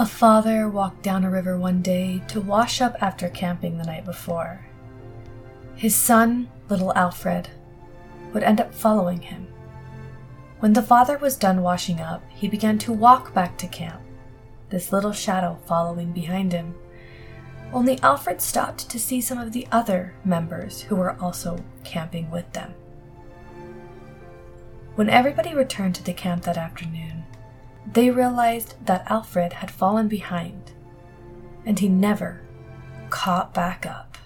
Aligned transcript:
A 0.00 0.06
father 0.06 0.68
walked 0.68 1.02
down 1.02 1.24
a 1.24 1.30
river 1.30 1.58
one 1.58 1.82
day 1.82 2.22
to 2.28 2.40
wash 2.40 2.80
up 2.80 2.94
after 3.02 3.28
camping 3.28 3.78
the 3.78 3.84
night 3.84 4.04
before. 4.04 4.64
His 5.74 5.96
son, 5.96 6.48
little 6.68 6.94
Alfred, 6.94 7.48
would 8.32 8.44
end 8.44 8.60
up 8.60 8.72
following 8.72 9.22
him. 9.22 9.48
When 10.60 10.74
the 10.74 10.84
father 10.84 11.18
was 11.18 11.36
done 11.36 11.62
washing 11.62 12.00
up, 12.00 12.22
he 12.28 12.46
began 12.46 12.78
to 12.78 12.92
walk 12.92 13.34
back 13.34 13.58
to 13.58 13.66
camp, 13.66 14.00
this 14.70 14.92
little 14.92 15.10
shadow 15.10 15.58
following 15.66 16.12
behind 16.12 16.52
him. 16.52 16.76
Only 17.72 18.00
Alfred 18.00 18.40
stopped 18.40 18.88
to 18.90 19.00
see 19.00 19.20
some 19.20 19.38
of 19.38 19.50
the 19.50 19.66
other 19.72 20.14
members 20.24 20.80
who 20.80 20.94
were 20.94 21.16
also 21.20 21.64
camping 21.82 22.30
with 22.30 22.52
them. 22.52 22.72
When 24.94 25.10
everybody 25.10 25.54
returned 25.54 25.96
to 25.96 26.04
the 26.04 26.12
camp 26.12 26.44
that 26.44 26.56
afternoon, 26.56 27.17
they 27.92 28.10
realized 28.10 28.74
that 28.84 29.10
Alfred 29.10 29.54
had 29.54 29.70
fallen 29.70 30.08
behind, 30.08 30.72
and 31.64 31.78
he 31.78 31.88
never 31.88 32.42
caught 33.08 33.54
back 33.54 33.86
up. 33.86 34.18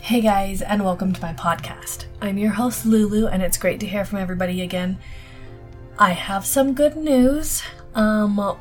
Hey 0.00 0.20
guys, 0.20 0.60
and 0.60 0.84
welcome 0.84 1.12
to 1.12 1.22
my 1.22 1.32
podcast. 1.34 2.06
I'm 2.20 2.36
your 2.36 2.50
host 2.50 2.84
Lulu, 2.84 3.28
and 3.28 3.44
it's 3.44 3.56
great 3.56 3.78
to 3.78 3.86
hear 3.86 4.04
from 4.04 4.18
everybody 4.18 4.60
again. 4.60 4.98
I 6.00 6.12
have 6.12 6.46
some 6.46 6.72
good 6.72 6.96
news. 6.96 7.62
Um, 7.94 8.56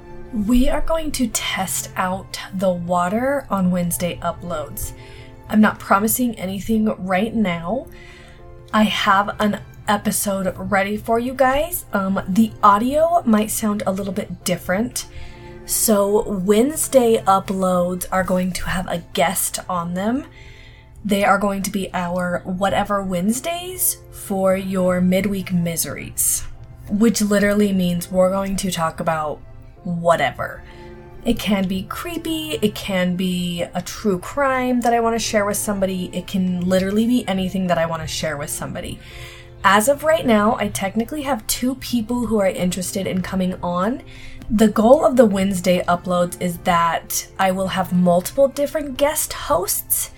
we 0.45 0.67
are 0.67 0.81
going 0.81 1.09
to 1.13 1.27
test 1.29 1.89
out 1.95 2.38
the 2.53 2.70
water 2.70 3.48
on 3.49 3.71
Wednesday 3.71 4.20
uploads. 4.21 4.91
I'm 5.48 5.62
not 5.62 5.79
promising 5.79 6.35
anything 6.35 6.87
right 7.01 7.34
now. 7.34 7.87
I 8.73 8.84
have 8.84 9.40
an 9.40 9.62
episode 9.87 10.54
ready 10.57 10.98
for 10.98 11.18
you 11.18 11.34
guys. 11.34 11.85
Um, 11.93 12.21
the 12.27 12.51
audio 12.62 13.23
might 13.26 13.51
sound 13.51 13.84
a 13.87 13.93
little 13.93 14.12
bit 14.12 14.43
different. 14.43 15.05
So, 15.65 16.29
Wednesday 16.29 17.24
uploads 17.26 18.05
are 18.12 18.26
going 18.26 18.51
to 18.51 18.65
have 18.65 18.87
a 18.90 18.98
guest 19.13 19.59
on 19.70 19.93
them. 19.93 20.26
They 21.05 21.24
are 21.24 21.37
going 21.37 21.62
to 21.62 21.71
be 21.71 21.90
our 21.93 22.41
whatever 22.43 23.01
Wednesdays 23.01 23.96
for 24.12 24.57
your 24.57 24.99
midweek 24.99 25.53
miseries 25.53 26.43
which 26.90 27.21
literally 27.21 27.73
means 27.73 28.12
we're 28.12 28.32
going 28.32 28.55
to 28.57 28.71
talk 28.71 28.99
about 28.99 29.40
whatever. 29.84 30.63
It 31.26 31.37
can 31.37 31.68
be 31.68 31.84
creepy, 31.84 32.59
it 32.62 32.76
can 32.76 33.15
be 33.15 33.63
a 33.73 33.81
true 33.81 34.20
crime 34.20 34.81
that 34.81 34.93
I 34.93 34.99
want 34.99 35.15
to 35.15 35.20
share 35.20 35.46
with 35.46 35.57
somebody, 35.57 36.09
it 36.13 36.27
can 36.27 36.62
literally 36.62 37.05
be 37.05 37.27
anything 37.27 37.68
that 37.68 37.77
I 37.77 37.85
want 37.85 38.01
to 38.01 38.07
share 38.07 38.37
with 38.37 38.49
somebody. 38.49 38.99
As 39.63 39.90
of 39.90 40.05
right 40.05 40.26
now, 40.26 40.55
I 40.55 40.70
technically 40.70 41.23
have 41.23 41.46
two 41.46 41.76
people 41.76 42.27
who 42.27 42.40
are 42.40 42.48
interested 42.48 43.05
in 43.05 43.21
coming 43.21 43.55
on. 43.62 44.01
The 44.49 44.70
goal 44.70 45.05
of 45.05 45.18
the 45.18 45.26
Wednesday 45.26 45.84
uploads 45.84 46.41
is 46.41 46.59
that 46.59 47.27
I 47.37 47.51
will 47.51 47.68
have 47.68 47.91
multiple 47.91 48.48
different 48.48 48.98
guest 48.98 49.34
hosts 49.34 50.12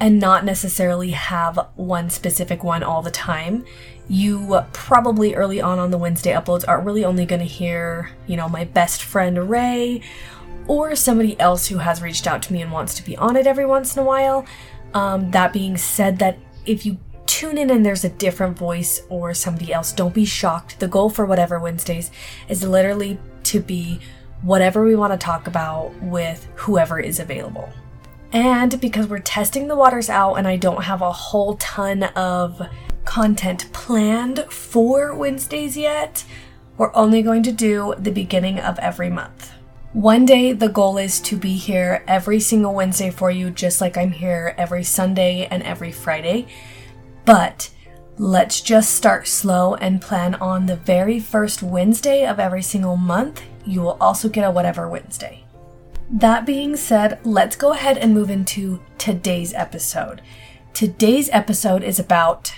and 0.00 0.18
not 0.18 0.44
necessarily 0.44 1.10
have 1.10 1.68
one 1.74 2.08
specific 2.08 2.64
one 2.64 2.82
all 2.82 3.02
the 3.02 3.10
time 3.10 3.64
you 4.08 4.60
probably 4.72 5.34
early 5.34 5.60
on 5.60 5.78
on 5.78 5.90
the 5.90 5.98
Wednesday 5.98 6.32
uploads 6.32 6.66
are 6.66 6.80
really 6.80 7.04
only 7.04 7.26
going 7.26 7.40
to 7.40 7.46
hear, 7.46 8.10
you 8.26 8.36
know, 8.36 8.48
my 8.48 8.64
best 8.64 9.02
friend 9.02 9.50
Ray 9.50 10.00
or 10.68 10.94
somebody 10.96 11.38
else 11.40 11.66
who 11.66 11.78
has 11.78 12.02
reached 12.02 12.26
out 12.26 12.42
to 12.42 12.52
me 12.52 12.62
and 12.62 12.72
wants 12.72 12.94
to 12.94 13.04
be 13.04 13.16
on 13.16 13.36
it 13.36 13.46
every 13.46 13.66
once 13.66 13.96
in 13.96 14.02
a 14.02 14.06
while. 14.06 14.46
Um, 14.94 15.30
that 15.32 15.52
being 15.52 15.76
said, 15.76 16.18
that 16.20 16.38
if 16.64 16.86
you 16.86 16.98
tune 17.26 17.58
in 17.58 17.70
and 17.70 17.84
there's 17.84 18.04
a 18.04 18.08
different 18.08 18.56
voice 18.56 19.02
or 19.08 19.34
somebody 19.34 19.72
else, 19.72 19.92
don't 19.92 20.14
be 20.14 20.24
shocked. 20.24 20.80
The 20.80 20.88
goal 20.88 21.10
for 21.10 21.26
whatever 21.26 21.58
Wednesdays 21.58 22.10
is 22.48 22.62
literally 22.62 23.18
to 23.44 23.60
be 23.60 24.00
whatever 24.42 24.84
we 24.84 24.96
want 24.96 25.12
to 25.12 25.18
talk 25.18 25.46
about 25.46 25.94
with 26.02 26.48
whoever 26.54 26.98
is 27.00 27.20
available. 27.20 27.68
And 28.32 28.80
because 28.80 29.06
we're 29.06 29.20
testing 29.20 29.68
the 29.68 29.76
waters 29.76 30.10
out 30.10 30.34
and 30.34 30.48
I 30.48 30.56
don't 30.56 30.82
have 30.82 31.00
a 31.00 31.12
whole 31.12 31.56
ton 31.56 32.02
of 32.02 32.60
content 33.06 33.72
planned 33.72 34.44
for 34.50 35.14
Wednesdays 35.14 35.76
yet. 35.76 36.24
We're 36.76 36.94
only 36.94 37.22
going 37.22 37.42
to 37.44 37.52
do 37.52 37.94
the 37.96 38.10
beginning 38.10 38.58
of 38.58 38.78
every 38.80 39.08
month. 39.08 39.52
One 39.94 40.26
day, 40.26 40.52
the 40.52 40.68
goal 40.68 40.98
is 40.98 41.20
to 41.20 41.38
be 41.38 41.56
here 41.56 42.04
every 42.06 42.38
single 42.38 42.74
Wednesday 42.74 43.08
for 43.08 43.30
you, 43.30 43.48
just 43.50 43.80
like 43.80 43.96
I'm 43.96 44.12
here 44.12 44.54
every 44.58 44.84
Sunday 44.84 45.46
and 45.50 45.62
every 45.62 45.90
Friday. 45.90 46.48
But 47.24 47.70
let's 48.18 48.60
just 48.60 48.94
start 48.94 49.26
slow 49.26 49.74
and 49.76 50.02
plan 50.02 50.34
on 50.34 50.66
the 50.66 50.76
very 50.76 51.18
first 51.18 51.62
Wednesday 51.62 52.26
of 52.26 52.38
every 52.38 52.62
single 52.62 52.98
month. 52.98 53.42
You 53.64 53.80
will 53.80 53.96
also 53.98 54.28
get 54.28 54.44
a 54.44 54.50
whatever 54.50 54.86
Wednesday. 54.86 55.44
That 56.10 56.44
being 56.44 56.76
said, 56.76 57.18
let's 57.24 57.56
go 57.56 57.72
ahead 57.72 57.96
and 57.96 58.12
move 58.12 58.28
into 58.28 58.80
today's 58.98 59.54
episode. 59.54 60.20
Today's 60.74 61.30
episode 61.32 61.82
is 61.82 61.98
about 61.98 62.52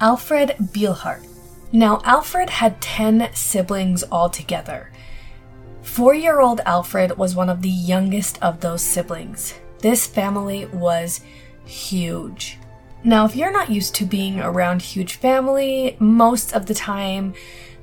Alfred 0.00 0.56
Bielhart. 0.72 1.26
Now, 1.72 2.00
Alfred 2.04 2.48
had 2.48 2.80
10 2.80 3.30
siblings 3.34 4.02
altogether. 4.10 4.90
Four 5.82 6.14
year 6.14 6.40
old 6.40 6.60
Alfred 6.64 7.18
was 7.18 7.36
one 7.36 7.50
of 7.50 7.60
the 7.60 7.68
youngest 7.68 8.42
of 8.42 8.60
those 8.60 8.80
siblings. 8.80 9.54
This 9.80 10.06
family 10.06 10.66
was 10.66 11.20
huge. 11.66 12.58
Now, 13.04 13.26
if 13.26 13.36
you're 13.36 13.52
not 13.52 13.70
used 13.70 13.94
to 13.96 14.06
being 14.06 14.40
around 14.40 14.80
huge 14.80 15.14
family, 15.14 15.96
most 15.98 16.54
of 16.54 16.64
the 16.66 16.74
time 16.74 17.34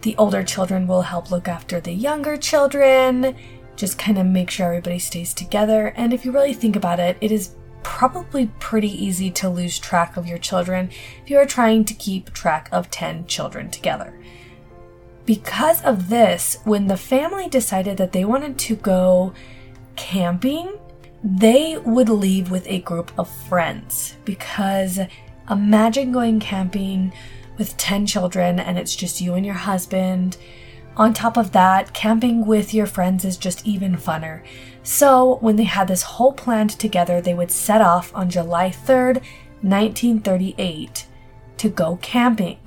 the 0.02 0.16
older 0.18 0.44
children 0.44 0.88
will 0.88 1.04
help 1.04 1.30
look 1.30 1.48
after 1.48 1.80
the 1.80 1.94
younger 1.94 2.36
children, 2.36 3.36
just 3.76 4.00
kind 4.00 4.18
of 4.18 4.26
make 4.26 4.50
sure 4.50 4.68
everybody 4.68 5.00
stays 5.00 5.34
together. 5.34 5.94
And 5.96 6.14
if 6.14 6.26
you 6.26 6.32
really 6.32 6.54
think 6.54 6.76
about 6.76 7.00
it, 7.00 7.18
it 7.22 7.32
is 7.32 7.56
probably 7.84 8.48
pretty 8.60 8.92
easy 8.92 9.32
to 9.32 9.50
lose 9.50 9.80
track 9.80 10.18
of 10.18 10.28
your 10.28 10.38
children 10.38 10.90
if 11.24 11.30
you 11.30 11.38
are 11.38 11.46
trying 11.46 11.86
to 11.86 11.94
keep 11.94 12.32
track 12.34 12.70
of 12.72 12.90
10 12.90 13.26
children 13.28 13.70
together. 13.70 14.14
Because 15.26 15.84
of 15.84 16.10
this, 16.10 16.58
when 16.64 16.88
the 16.88 16.98
family 16.98 17.50
decided 17.50 17.98
that 17.98 18.14
they 18.14 18.24
wanted 18.24 18.58
to 18.60 18.76
go 18.76 19.34
camping, 19.96 20.78
they 21.24 21.78
would 21.78 22.10
leave 22.10 22.52
with 22.52 22.66
a 22.68 22.80
group 22.80 23.12
of 23.18 23.30
friends. 23.30 24.16
Because 24.24 25.00
imagine 25.50 26.12
going 26.12 26.40
camping 26.40 27.12
with 27.58 27.76
10 27.78 28.06
children 28.06 28.60
and 28.60 28.78
it's 28.78 28.96
just 28.96 29.20
you 29.20 29.34
and 29.34 29.46
your 29.46 29.56
husband. 29.56 30.38
On 30.98 31.14
top 31.14 31.38
of 31.38 31.52
that, 31.52 31.94
camping 31.94 32.48
with 32.48 32.74
your 32.74 32.88
friends 32.88 33.24
is 33.24 33.38
just 33.38 33.66
even 33.68 33.96
funner. 33.96 34.42
So, 34.82 35.38
when 35.42 35.56
they 35.56 35.66
had 35.66 35.88
this 35.88 36.02
whole 36.02 36.34
planned 36.34 36.72
together, 36.72 37.22
they 37.22 37.36
would 37.36 37.52
set 37.52 37.82
off 37.82 38.12
on 38.16 38.32
July 38.32 38.72
3rd, 38.72 39.22
1938, 39.62 41.06
to 41.58 41.70
go 41.70 42.00
camping. 42.02 42.58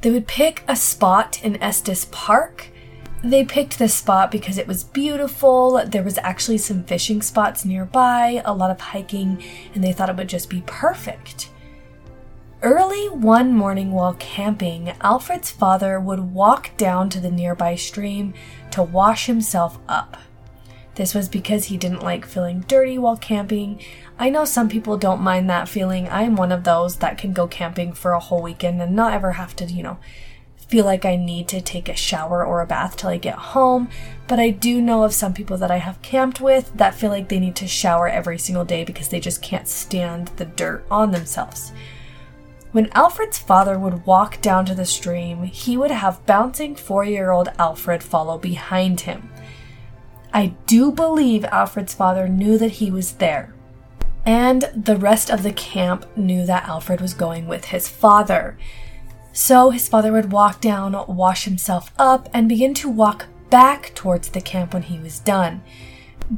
They 0.00 0.10
would 0.10 0.26
pick 0.26 0.64
a 0.66 0.74
spot 0.74 1.44
in 1.44 1.62
Estes 1.62 2.06
Park. 2.10 2.70
They 3.22 3.44
picked 3.44 3.78
this 3.78 3.94
spot 3.94 4.30
because 4.30 4.56
it 4.56 4.66
was 4.66 4.82
beautiful. 4.82 5.82
There 5.84 6.02
was 6.02 6.18
actually 6.18 6.58
some 6.58 6.82
fishing 6.84 7.20
spots 7.20 7.66
nearby, 7.66 8.40
a 8.46 8.54
lot 8.54 8.70
of 8.70 8.80
hiking, 8.80 9.42
and 9.74 9.84
they 9.84 9.92
thought 9.92 10.08
it 10.08 10.16
would 10.16 10.28
just 10.30 10.48
be 10.48 10.62
perfect. 10.64 11.50
Early 12.62 13.10
one 13.10 13.52
morning 13.52 13.92
while 13.92 14.14
camping, 14.14 14.94
Alfred's 15.02 15.50
father 15.50 16.00
would 16.00 16.32
walk 16.32 16.74
down 16.78 17.10
to 17.10 17.20
the 17.20 17.30
nearby 17.30 17.74
stream 17.74 18.32
to 18.70 18.82
wash 18.82 19.26
himself 19.26 19.78
up. 19.86 20.16
This 20.94 21.14
was 21.14 21.28
because 21.28 21.66
he 21.66 21.76
didn't 21.76 22.02
like 22.02 22.24
feeling 22.24 22.60
dirty 22.60 22.96
while 22.96 23.18
camping. 23.18 23.82
I 24.18 24.30
know 24.30 24.46
some 24.46 24.70
people 24.70 24.96
don't 24.96 25.20
mind 25.20 25.50
that 25.50 25.68
feeling. 25.68 26.08
I'm 26.08 26.34
one 26.34 26.50
of 26.50 26.64
those 26.64 26.96
that 26.96 27.18
can 27.18 27.34
go 27.34 27.46
camping 27.46 27.92
for 27.92 28.12
a 28.12 28.20
whole 28.20 28.40
weekend 28.40 28.80
and 28.80 28.96
not 28.96 29.12
ever 29.12 29.32
have 29.32 29.54
to, 29.56 29.66
you 29.66 29.82
know, 29.82 29.98
feel 30.56 30.86
like 30.86 31.04
I 31.04 31.14
need 31.14 31.48
to 31.48 31.60
take 31.60 31.90
a 31.90 31.94
shower 31.94 32.42
or 32.44 32.62
a 32.62 32.66
bath 32.66 32.96
till 32.96 33.10
I 33.10 33.18
get 33.18 33.34
home. 33.34 33.90
But 34.26 34.40
I 34.40 34.48
do 34.48 34.80
know 34.80 35.04
of 35.04 35.12
some 35.12 35.34
people 35.34 35.58
that 35.58 35.70
I 35.70 35.76
have 35.76 36.00
camped 36.00 36.40
with 36.40 36.74
that 36.78 36.94
feel 36.94 37.10
like 37.10 37.28
they 37.28 37.38
need 37.38 37.56
to 37.56 37.68
shower 37.68 38.08
every 38.08 38.38
single 38.38 38.64
day 38.64 38.82
because 38.82 39.08
they 39.08 39.20
just 39.20 39.42
can't 39.42 39.68
stand 39.68 40.28
the 40.38 40.46
dirt 40.46 40.86
on 40.90 41.10
themselves. 41.10 41.72
When 42.76 42.92
Alfred's 42.92 43.38
father 43.38 43.78
would 43.78 44.04
walk 44.04 44.42
down 44.42 44.66
to 44.66 44.74
the 44.74 44.84
stream, 44.84 45.44
he 45.44 45.78
would 45.78 45.90
have 45.90 46.26
bouncing 46.26 46.76
four 46.76 47.06
year 47.06 47.30
old 47.30 47.48
Alfred 47.58 48.02
follow 48.02 48.36
behind 48.36 49.00
him. 49.00 49.30
I 50.30 50.48
do 50.66 50.92
believe 50.92 51.46
Alfred's 51.46 51.94
father 51.94 52.28
knew 52.28 52.58
that 52.58 52.72
he 52.72 52.90
was 52.90 53.12
there. 53.12 53.54
And 54.26 54.68
the 54.76 54.98
rest 54.98 55.30
of 55.30 55.42
the 55.42 55.54
camp 55.54 56.04
knew 56.18 56.44
that 56.44 56.68
Alfred 56.68 57.00
was 57.00 57.14
going 57.14 57.48
with 57.48 57.64
his 57.64 57.88
father. 57.88 58.58
So 59.32 59.70
his 59.70 59.88
father 59.88 60.12
would 60.12 60.30
walk 60.30 60.60
down, 60.60 61.02
wash 61.08 61.46
himself 61.46 61.94
up, 61.98 62.28
and 62.34 62.46
begin 62.46 62.74
to 62.74 62.90
walk 62.90 63.24
back 63.48 63.94
towards 63.94 64.28
the 64.28 64.42
camp 64.42 64.74
when 64.74 64.82
he 64.82 64.98
was 64.98 65.18
done. 65.18 65.62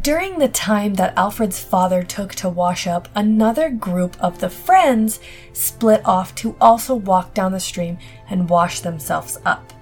During 0.03 0.39
the 0.39 0.49
time 0.49 0.95
that 0.95 1.17
Alfred's 1.17 1.65
father 1.65 2.03
took 2.03 2.35
to 2.37 2.51
wash 2.51 2.87
up, 2.87 3.09
another 3.15 3.71
group 3.71 4.19
of 4.21 4.39
the 4.39 4.51
friends 4.51 5.19
split 5.55 6.03
off 6.05 6.35
to 6.37 6.55
also 6.61 6.95
walk 6.95 7.33
down 7.33 7.53
the 7.53 7.61
stream 7.61 7.97
and 8.29 8.51
wash 8.51 8.81
themselves 8.81 9.39
up. 9.47 9.73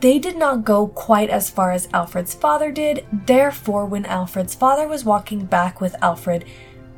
They 0.00 0.18
did 0.18 0.38
not 0.38 0.64
go 0.64 0.86
quite 0.86 1.28
as 1.28 1.50
far 1.50 1.70
as 1.70 1.86
Alfred's 1.92 2.34
father 2.34 2.72
did, 2.72 3.04
therefore, 3.12 3.84
when 3.84 4.06
Alfred's 4.06 4.54
father 4.54 4.88
was 4.88 5.04
walking 5.04 5.44
back 5.44 5.82
with 5.82 6.02
Alfred, 6.02 6.46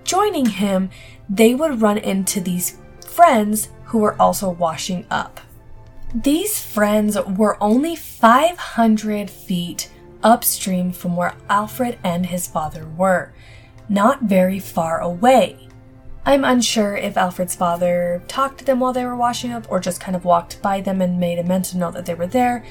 joining 0.05 0.47
him, 0.47 0.91
they 1.29 1.57
would 1.57 1.83
run 1.83 1.99
into 1.99 2.41
these 2.41 2.79
friends 3.05 3.71
who 3.87 3.99
were 3.99 4.21
also 4.23 4.49
washing 4.49 5.07
up. 5.11 5.41
These 6.15 6.63
friends 6.63 7.19
were 7.21 7.61
only 7.61 7.97
500 7.97 9.29
feet 9.29 9.91
upstream 10.25 10.91
from 10.91 11.15
where 11.15 11.37
Alfred 11.49 11.99
and 12.03 12.27
his 12.27 12.49
father 12.49 12.89
were, 12.97 13.33
not 13.89 14.23
very 14.23 14.59
far 14.59 15.01
away. 15.01 15.69
I'm 16.27 16.43
unsure 16.43 16.97
if 16.97 17.19
Alfred's 17.19 17.55
father 17.55 18.23
talked 18.27 18.59
to 18.59 18.65
them 18.65 18.81
while 18.81 18.95
they 18.95 19.05
were 19.05 19.15
washing 19.15 19.53
up 19.53 19.71
or 19.71 19.79
just 19.79 20.01
kind 20.01 20.17
of 20.17 20.25
walked 20.25 20.63
by 20.63 20.81
them 20.81 21.03
and 21.03 21.21
made 21.21 21.39
a 21.39 21.45
mental 21.45 21.79
note 21.79 21.95
that 21.95 22.07
they 22.07 22.15
were 22.15 22.27
there, 22.27 22.65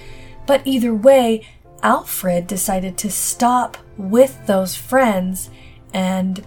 but 0.48 0.62
either 0.66 0.94
way, 0.94 1.48
Alfred 1.84 2.48
decided 2.48 2.98
to 2.98 3.12
stop 3.12 3.78
with 3.98 4.46
those 4.48 4.76
friends 4.76 5.50
and 5.94 6.46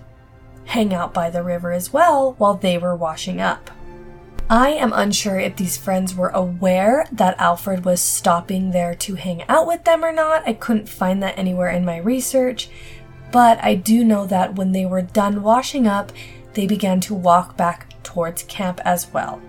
hang 0.65 0.93
out 0.93 1.15
by 1.15 1.31
the 1.31 1.43
river 1.43 1.71
as 1.71 1.93
well 1.93 2.35
while 2.39 2.55
they 2.55 2.77
were 2.77 2.97
washing 2.97 3.41
up. 3.41 3.71
I 4.49 4.71
am 4.71 4.93
unsure 4.93 5.41
if 5.41 5.57
these 5.57 5.77
friends 5.77 6.15
were 6.15 6.29
aware 6.29 7.07
that 7.11 7.41
Alfred 7.41 7.85
was 7.85 8.01
stopping 8.01 8.71
there 8.71 8.95
to 8.95 9.17
hang 9.17 9.43
out 9.49 9.67
with 9.67 9.83
them 9.83 10.05
or 10.05 10.13
not. 10.13 10.47
I 10.47 10.53
couldn't 10.53 10.89
find 10.89 11.21
that 11.23 11.37
anywhere 11.37 11.71
in 11.71 11.85
my 11.85 11.97
research, 11.97 12.69
but 13.33 13.59
I 13.61 13.75
do 13.75 14.05
know 14.05 14.25
that 14.27 14.55
when 14.55 14.71
they 14.71 14.87
were 14.87 15.03
done 15.03 15.43
washing 15.43 15.89
up, 15.89 16.13
they 16.55 16.65
began 16.69 17.01
to 17.01 17.15
walk 17.15 17.57
back 17.57 18.01
towards 18.05 18.45
camp 18.45 18.81
as 18.85 19.13
well. 19.13 19.43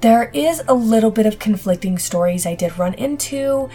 There 0.00 0.30
is 0.34 0.60
a 0.66 0.74
little 0.74 1.12
bit 1.12 1.26
of 1.26 1.38
conflicting 1.38 1.96
stories 1.96 2.46
I 2.46 2.56
did 2.56 2.78
run 2.78 2.94
into. 2.94 3.70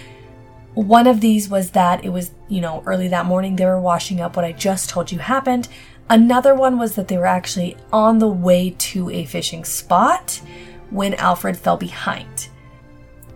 One 0.73 1.07
of 1.07 1.21
these 1.21 1.47
was 1.47 1.71
that 1.71 2.03
it 2.03 2.09
was, 2.09 2.31
you 2.49 2.59
know, 2.59 2.83
early 2.85 3.07
that 3.07 3.25
morning 3.25 3.55
they 3.55 3.65
were 3.65 3.79
washing 3.79 4.19
up 4.19 4.35
what 4.35 4.43
I 4.43 4.51
just 4.51 4.89
told 4.89 5.13
you 5.13 5.19
happened. 5.19 5.69
Another 6.09 6.53
one 6.53 6.77
was 6.77 6.95
that 6.95 7.07
they 7.07 7.17
were 7.17 7.25
actually 7.25 7.75
on 7.91 8.19
the 8.19 8.27
way 8.27 8.75
to 8.77 9.09
a 9.09 9.25
fishing 9.25 9.65
spot 9.65 10.41
when 10.91 11.15
Alfred 11.15 11.57
fell 11.57 11.77
behind. 11.77 12.49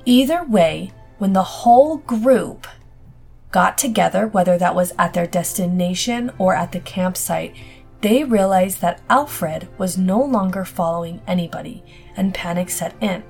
Either 0.05 0.43
way, 0.43 0.91
when 1.17 1.33
the 1.33 1.43
whole 1.43 1.97
group 1.97 2.67
got 3.51 3.77
together, 3.77 4.27
whether 4.27 4.57
that 4.57 4.75
was 4.75 4.93
at 4.99 5.13
their 5.13 5.25
destination 5.25 6.31
or 6.37 6.55
at 6.55 6.71
the 6.71 6.79
campsite, 6.79 7.55
they 8.01 8.23
realized 8.23 8.81
that 8.81 9.01
Alfred 9.09 9.67
was 9.77 9.97
no 9.97 10.23
longer 10.23 10.63
following 10.63 11.21
anybody 11.27 11.83
and 12.15 12.33
panic 12.33 12.69
set 12.69 12.95
in. 13.01 13.23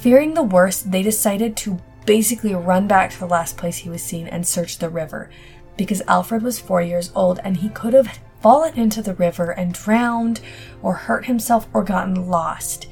Fearing 0.00 0.34
the 0.34 0.42
worst, 0.42 0.92
they 0.92 1.02
decided 1.02 1.56
to 1.56 1.80
basically 2.06 2.54
run 2.54 2.86
back 2.86 3.10
to 3.10 3.18
the 3.18 3.26
last 3.26 3.56
place 3.56 3.78
he 3.78 3.90
was 3.90 4.02
seen 4.02 4.28
and 4.28 4.46
search 4.46 4.78
the 4.78 4.88
river 4.88 5.28
because 5.76 6.00
Alfred 6.06 6.42
was 6.42 6.58
four 6.58 6.80
years 6.80 7.10
old 7.14 7.40
and 7.42 7.56
he 7.58 7.68
could 7.68 7.92
have 7.92 8.18
fallen 8.46 8.78
into 8.78 9.02
the 9.02 9.14
river 9.14 9.50
and 9.50 9.74
drowned 9.74 10.40
or 10.80 10.94
hurt 10.94 11.26
himself 11.26 11.66
or 11.72 11.82
gotten 11.82 12.28
lost. 12.28 12.86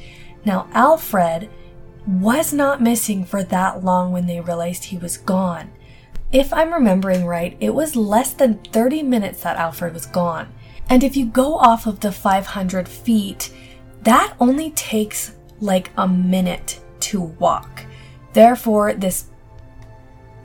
Now, 0.44 0.68
Alfred 0.72 1.48
was 2.08 2.52
not 2.52 2.82
missing 2.82 3.24
for 3.24 3.44
that 3.44 3.84
long 3.84 4.10
when 4.10 4.26
they 4.26 4.40
realized 4.40 4.82
he 4.82 4.98
was 4.98 5.16
gone. 5.16 5.70
If 6.32 6.52
I'm 6.52 6.74
remembering 6.74 7.24
right, 7.24 7.56
it 7.60 7.72
was 7.72 7.94
less 7.94 8.32
than 8.32 8.64
30 8.72 9.04
minutes 9.04 9.44
that 9.44 9.56
Alfred 9.56 9.94
was 9.94 10.06
gone. 10.06 10.52
And 10.88 11.04
if 11.04 11.16
you 11.16 11.24
go 11.24 11.54
off 11.54 11.86
of 11.86 12.00
the 12.00 12.10
500 12.10 12.88
feet, 12.88 13.54
that 14.02 14.34
only 14.40 14.72
takes 14.72 15.36
like 15.60 15.92
a 15.96 16.08
minute 16.08 16.80
to 16.98 17.20
walk. 17.20 17.84
Therefore, 18.32 18.92
this 18.92 19.26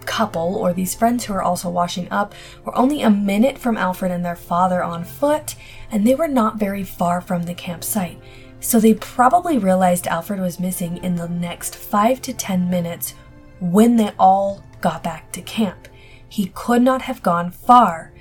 couple 0.09 0.55
or 0.55 0.73
these 0.73 0.95
friends 0.95 1.23
who 1.23 1.33
are 1.33 1.43
also 1.43 1.69
washing 1.69 2.07
up 2.09 2.33
were 2.65 2.75
only 2.75 3.03
a 3.03 3.09
minute 3.11 3.59
from 3.59 3.77
Alfred 3.77 4.11
and 4.11 4.25
their 4.25 4.35
father 4.35 4.83
on 4.83 5.03
foot, 5.03 5.55
and 5.91 6.05
they 6.05 6.15
were 6.15 6.27
not 6.27 6.57
very 6.57 6.83
far 6.83 7.21
from 7.21 7.43
the 7.43 7.53
campsite. 7.53 8.19
So 8.59 8.79
they 8.79 8.95
probably 8.95 9.59
realized 9.59 10.07
Alfred 10.07 10.39
was 10.39 10.59
missing 10.59 10.97
in 10.97 11.15
the 11.15 11.29
next 11.29 11.75
five 11.75 12.21
to 12.23 12.33
ten 12.33 12.69
minutes 12.69 13.13
when 13.59 13.95
they 13.95 14.11
all 14.17 14.63
got 14.81 15.03
back 15.03 15.31
to 15.33 15.41
camp. 15.43 15.87
He 16.27 16.51
could 16.55 16.81
not 16.81 17.03
have 17.03 17.21
gone 17.21 17.51
far. 17.51 18.11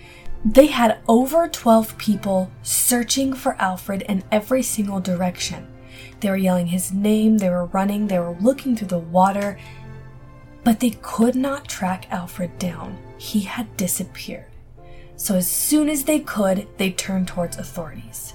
They 0.44 0.66
had 0.66 0.98
over 1.08 1.48
12 1.48 1.96
people 1.96 2.50
searching 2.62 3.32
for 3.32 3.56
Alfred 3.58 4.02
in 4.02 4.24
every 4.30 4.62
single 4.62 5.00
direction. 5.00 5.66
They 6.20 6.30
were 6.30 6.36
yelling 6.36 6.68
his 6.68 6.92
name, 6.92 7.38
they 7.38 7.48
were 7.48 7.66
running, 7.66 8.06
they 8.06 8.18
were 8.18 8.36
looking 8.40 8.76
through 8.76 8.88
the 8.88 8.98
water, 8.98 9.58
but 10.68 10.80
they 10.80 10.90
could 11.00 11.34
not 11.34 11.66
track 11.66 12.04
Alfred 12.10 12.58
down. 12.58 12.98
He 13.16 13.40
had 13.40 13.74
disappeared. 13.78 14.44
So 15.16 15.34
as 15.34 15.50
soon 15.50 15.88
as 15.88 16.04
they 16.04 16.20
could, 16.20 16.68
they 16.76 16.90
turned 16.90 17.26
towards 17.26 17.56
authorities. 17.56 18.34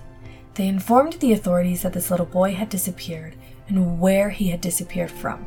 They 0.55 0.67
informed 0.67 1.13
the 1.13 1.33
authorities 1.33 1.83
that 1.83 1.93
this 1.93 2.09
little 2.09 2.25
boy 2.25 2.55
had 2.55 2.69
disappeared 2.69 3.35
and 3.67 3.99
where 3.99 4.31
he 4.31 4.47
had 4.47 4.61
disappeared 4.61 5.11
from. 5.11 5.45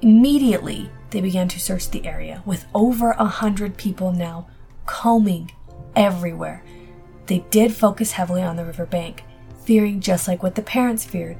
Immediately, 0.00 0.92
they 1.10 1.20
began 1.20 1.48
to 1.48 1.58
search 1.58 1.90
the 1.90 2.06
area, 2.06 2.40
with 2.46 2.66
over 2.72 3.10
a 3.18 3.24
hundred 3.24 3.76
people 3.76 4.12
now 4.12 4.46
combing 4.86 5.50
everywhere. 5.96 6.62
They 7.26 7.44
did 7.50 7.74
focus 7.74 8.12
heavily 8.12 8.42
on 8.42 8.54
the 8.54 8.64
river 8.64 8.86
bank, 8.86 9.24
fearing 9.64 9.98
just 9.98 10.28
like 10.28 10.44
what 10.44 10.54
the 10.54 10.62
parents 10.62 11.04
feared 11.04 11.38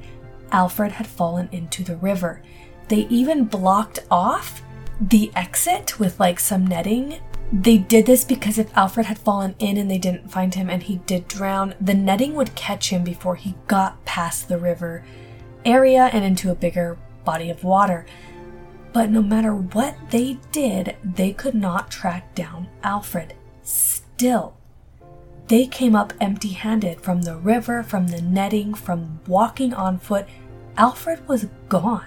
Alfred 0.51 0.91
had 0.91 1.07
fallen 1.07 1.47
into 1.53 1.85
the 1.85 1.95
river. 1.95 2.41
They 2.89 3.07
even 3.07 3.45
blocked 3.45 3.99
off 4.11 4.61
the 5.09 5.31
exit 5.35 5.99
with 5.99 6.19
like 6.19 6.39
some 6.39 6.65
netting. 6.65 7.19
They 7.51 7.77
did 7.77 8.05
this 8.05 8.23
because 8.23 8.57
if 8.57 8.75
Alfred 8.75 9.05
had 9.05 9.19
fallen 9.19 9.55
in 9.59 9.77
and 9.77 9.89
they 9.89 9.97
didn't 9.97 10.31
find 10.31 10.55
him 10.55 10.69
and 10.69 10.81
he 10.81 10.97
did 11.05 11.27
drown, 11.27 11.75
the 11.79 11.93
netting 11.93 12.33
would 12.35 12.55
catch 12.55 12.89
him 12.89 13.03
before 13.03 13.35
he 13.35 13.55
got 13.67 14.03
past 14.05 14.47
the 14.47 14.57
river 14.57 15.03
area 15.65 16.09
and 16.11 16.23
into 16.23 16.51
a 16.51 16.55
bigger 16.55 16.97
body 17.25 17.49
of 17.49 17.63
water. 17.63 18.05
But 18.91 19.09
no 19.09 19.21
matter 19.21 19.53
what 19.55 19.95
they 20.11 20.39
did, 20.51 20.95
they 21.03 21.33
could 21.33 21.55
not 21.55 21.91
track 21.91 22.33
down 22.35 22.69
Alfred. 22.83 23.33
Still, 23.63 24.55
they 25.47 25.67
came 25.67 25.95
up 25.95 26.13
empty 26.21 26.49
handed 26.49 27.01
from 27.01 27.23
the 27.23 27.37
river, 27.37 27.83
from 27.83 28.07
the 28.07 28.21
netting, 28.21 28.73
from 28.73 29.19
walking 29.27 29.73
on 29.73 29.99
foot. 29.99 30.27
Alfred 30.77 31.27
was 31.27 31.47
gone. 31.69 32.05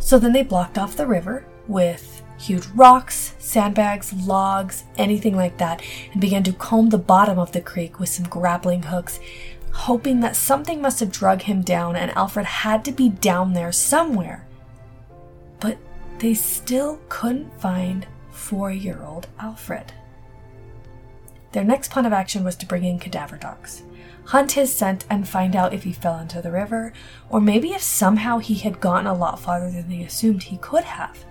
So 0.00 0.18
then 0.18 0.32
they 0.32 0.42
blocked 0.42 0.78
off 0.78 0.96
the 0.96 1.06
river, 1.06 1.44
with 1.68 2.22
huge 2.38 2.66
rocks, 2.74 3.34
sandbags, 3.38 4.12
logs, 4.12 4.84
anything 4.96 5.36
like 5.36 5.58
that, 5.58 5.82
and 6.12 6.20
began 6.20 6.42
to 6.44 6.52
comb 6.52 6.88
the 6.88 6.98
bottom 6.98 7.38
of 7.38 7.52
the 7.52 7.60
creek 7.60 7.98
with 7.98 8.08
some 8.08 8.26
grappling 8.26 8.82
hooks, 8.84 9.20
hoping 9.72 10.20
that 10.20 10.36
something 10.36 10.80
must 10.80 11.00
have 11.00 11.12
drug 11.12 11.42
him 11.42 11.62
down 11.62 11.96
and 11.96 12.10
Alfred 12.16 12.46
had 12.46 12.84
to 12.84 12.92
be 12.92 13.08
down 13.08 13.52
there 13.52 13.72
somewhere. 13.72 14.46
But 15.60 15.78
they 16.18 16.34
still 16.34 17.00
couldn't 17.08 17.60
find 17.60 18.06
four 18.30 18.70
year 18.70 19.02
old 19.02 19.26
Alfred. 19.38 19.92
Their 21.52 21.64
next 21.64 21.90
plan 21.90 22.06
of 22.06 22.12
action 22.12 22.44
was 22.44 22.56
to 22.56 22.66
bring 22.66 22.84
in 22.84 22.98
cadaver 22.98 23.36
dogs, 23.36 23.82
hunt 24.26 24.52
his 24.52 24.74
scent, 24.74 25.04
and 25.08 25.26
find 25.26 25.56
out 25.56 25.72
if 25.72 25.84
he 25.84 25.92
fell 25.92 26.18
into 26.18 26.42
the 26.42 26.52
river, 26.52 26.92
or 27.30 27.40
maybe 27.40 27.70
if 27.70 27.82
somehow 27.82 28.38
he 28.38 28.54
had 28.54 28.80
gotten 28.80 29.06
a 29.06 29.14
lot 29.14 29.40
farther 29.40 29.70
than 29.70 29.88
they 29.88 30.02
assumed 30.02 30.42
he 30.44 30.58
could 30.58 30.84
have. 30.84 31.24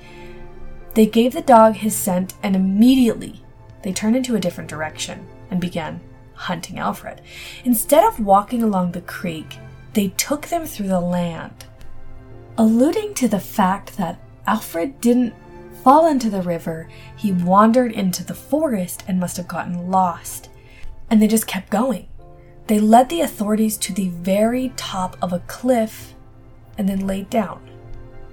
They 0.98 1.06
gave 1.06 1.34
the 1.34 1.44
dog 1.44 1.76
his 1.76 1.96
scent, 1.96 2.34
and 2.42 2.56
immediately 2.56 3.44
they 3.84 3.94
turned 3.94 4.16
into 4.16 4.36
a 4.36 4.40
different 4.40 4.68
direction 4.68 5.28
and 5.52 5.62
began 5.62 6.02
hunting 6.34 6.80
Alfred. 6.80 7.22
Instead 7.66 8.04
of 8.04 8.20
walking 8.20 8.64
along 8.64 8.94
the 8.94 9.02
creek, 9.02 9.60
they 9.94 10.08
took 10.18 10.48
them 10.48 10.66
through 10.66 10.88
the 10.88 11.00
land, 11.00 11.66
alluding 12.58 13.14
to 13.14 13.28
the 13.28 13.40
fact 13.40 13.96
that 13.98 14.20
Alfred 14.48 15.00
didn't 15.00 15.36
fall 15.84 16.08
into 16.08 16.32
the 16.32 16.42
river, 16.42 16.90
he 17.16 17.32
wandered 17.32 17.92
into 17.92 18.24
the 18.24 18.34
forest 18.34 19.04
and 19.08 19.20
must 19.20 19.38
have 19.38 19.48
gotten 19.48 19.92
lost. 19.92 20.50
And 21.12 21.22
they 21.22 21.28
just 21.28 21.46
kept 21.46 21.70
going. 21.70 22.08
They 22.66 22.80
led 22.80 23.10
the 23.10 23.22
authorities 23.22 23.78
to 23.78 23.94
the 23.94 24.10
very 24.10 24.74
top 24.76 25.16
of 25.22 25.32
a 25.32 25.44
cliff 25.46 26.16
and 26.76 26.90
then 26.90 27.06
laid 27.06 27.30
down, 27.30 27.70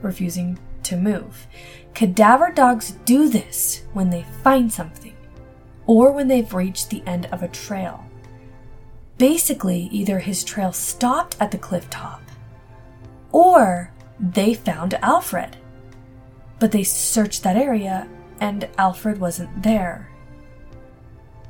refusing 0.00 0.58
to 0.84 0.96
move. 0.96 1.46
Cadaver 1.94 2.50
dogs 2.52 2.92
do 3.04 3.28
this 3.28 3.84
when 3.92 4.10
they 4.10 4.24
find 4.42 4.72
something 4.72 5.16
or 5.86 6.12
when 6.12 6.28
they've 6.28 6.54
reached 6.54 6.90
the 6.90 7.02
end 7.06 7.26
of 7.26 7.42
a 7.42 7.48
trail. 7.48 8.04
Basically, 9.18 9.88
either 9.92 10.18
his 10.18 10.42
trail 10.42 10.72
stopped 10.72 11.36
at 11.40 11.50
the 11.50 11.58
cliff 11.58 11.88
top 11.90 12.22
or 13.32 13.92
they 14.18 14.54
found 14.54 14.94
Alfred. 14.94 15.56
But 16.58 16.72
they 16.72 16.84
searched 16.84 17.42
that 17.42 17.56
area 17.56 18.08
and 18.40 18.68
Alfred 18.78 19.18
wasn't 19.18 19.62
there. 19.62 20.08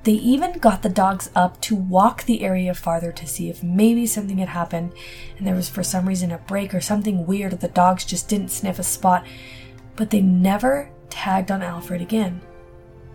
They 0.05 0.13
even 0.13 0.59
got 0.59 0.83
the 0.83 0.91
dogs 0.91 1.31
up 1.35 1.61
to 1.63 1.75
walk 1.75 2.25
the 2.25 2.43
area 2.43 2.75
farther 2.75 3.11
to 3.13 3.27
see 3.27 3.49
if 3.49 3.63
maybe 3.63 4.07
something 4.07 4.37
had 4.37 4.51
happened 4.51 4.93
and 5.39 5.47
there 5.47 5.55
was 5.55 5.71
for 5.71 5.83
some 5.83 6.07
reason 6.07 6.31
a 6.31 6.39
break 6.39 6.75
or 6.75 6.83
something 6.83 7.27
weird, 7.27 7.55
or 7.55 7.57
the 7.57 7.69
dogs 7.69 8.05
just 8.05 8.29
didn't 8.29 8.51
sniff 8.51 8.79
a 8.79 8.83
spot, 8.83 9.25
but 9.97 10.11
they 10.11 10.21
never 10.21 10.91
tagged 11.09 11.51
on 11.51 11.63
Alfred 11.63 12.03
again. 12.03 12.43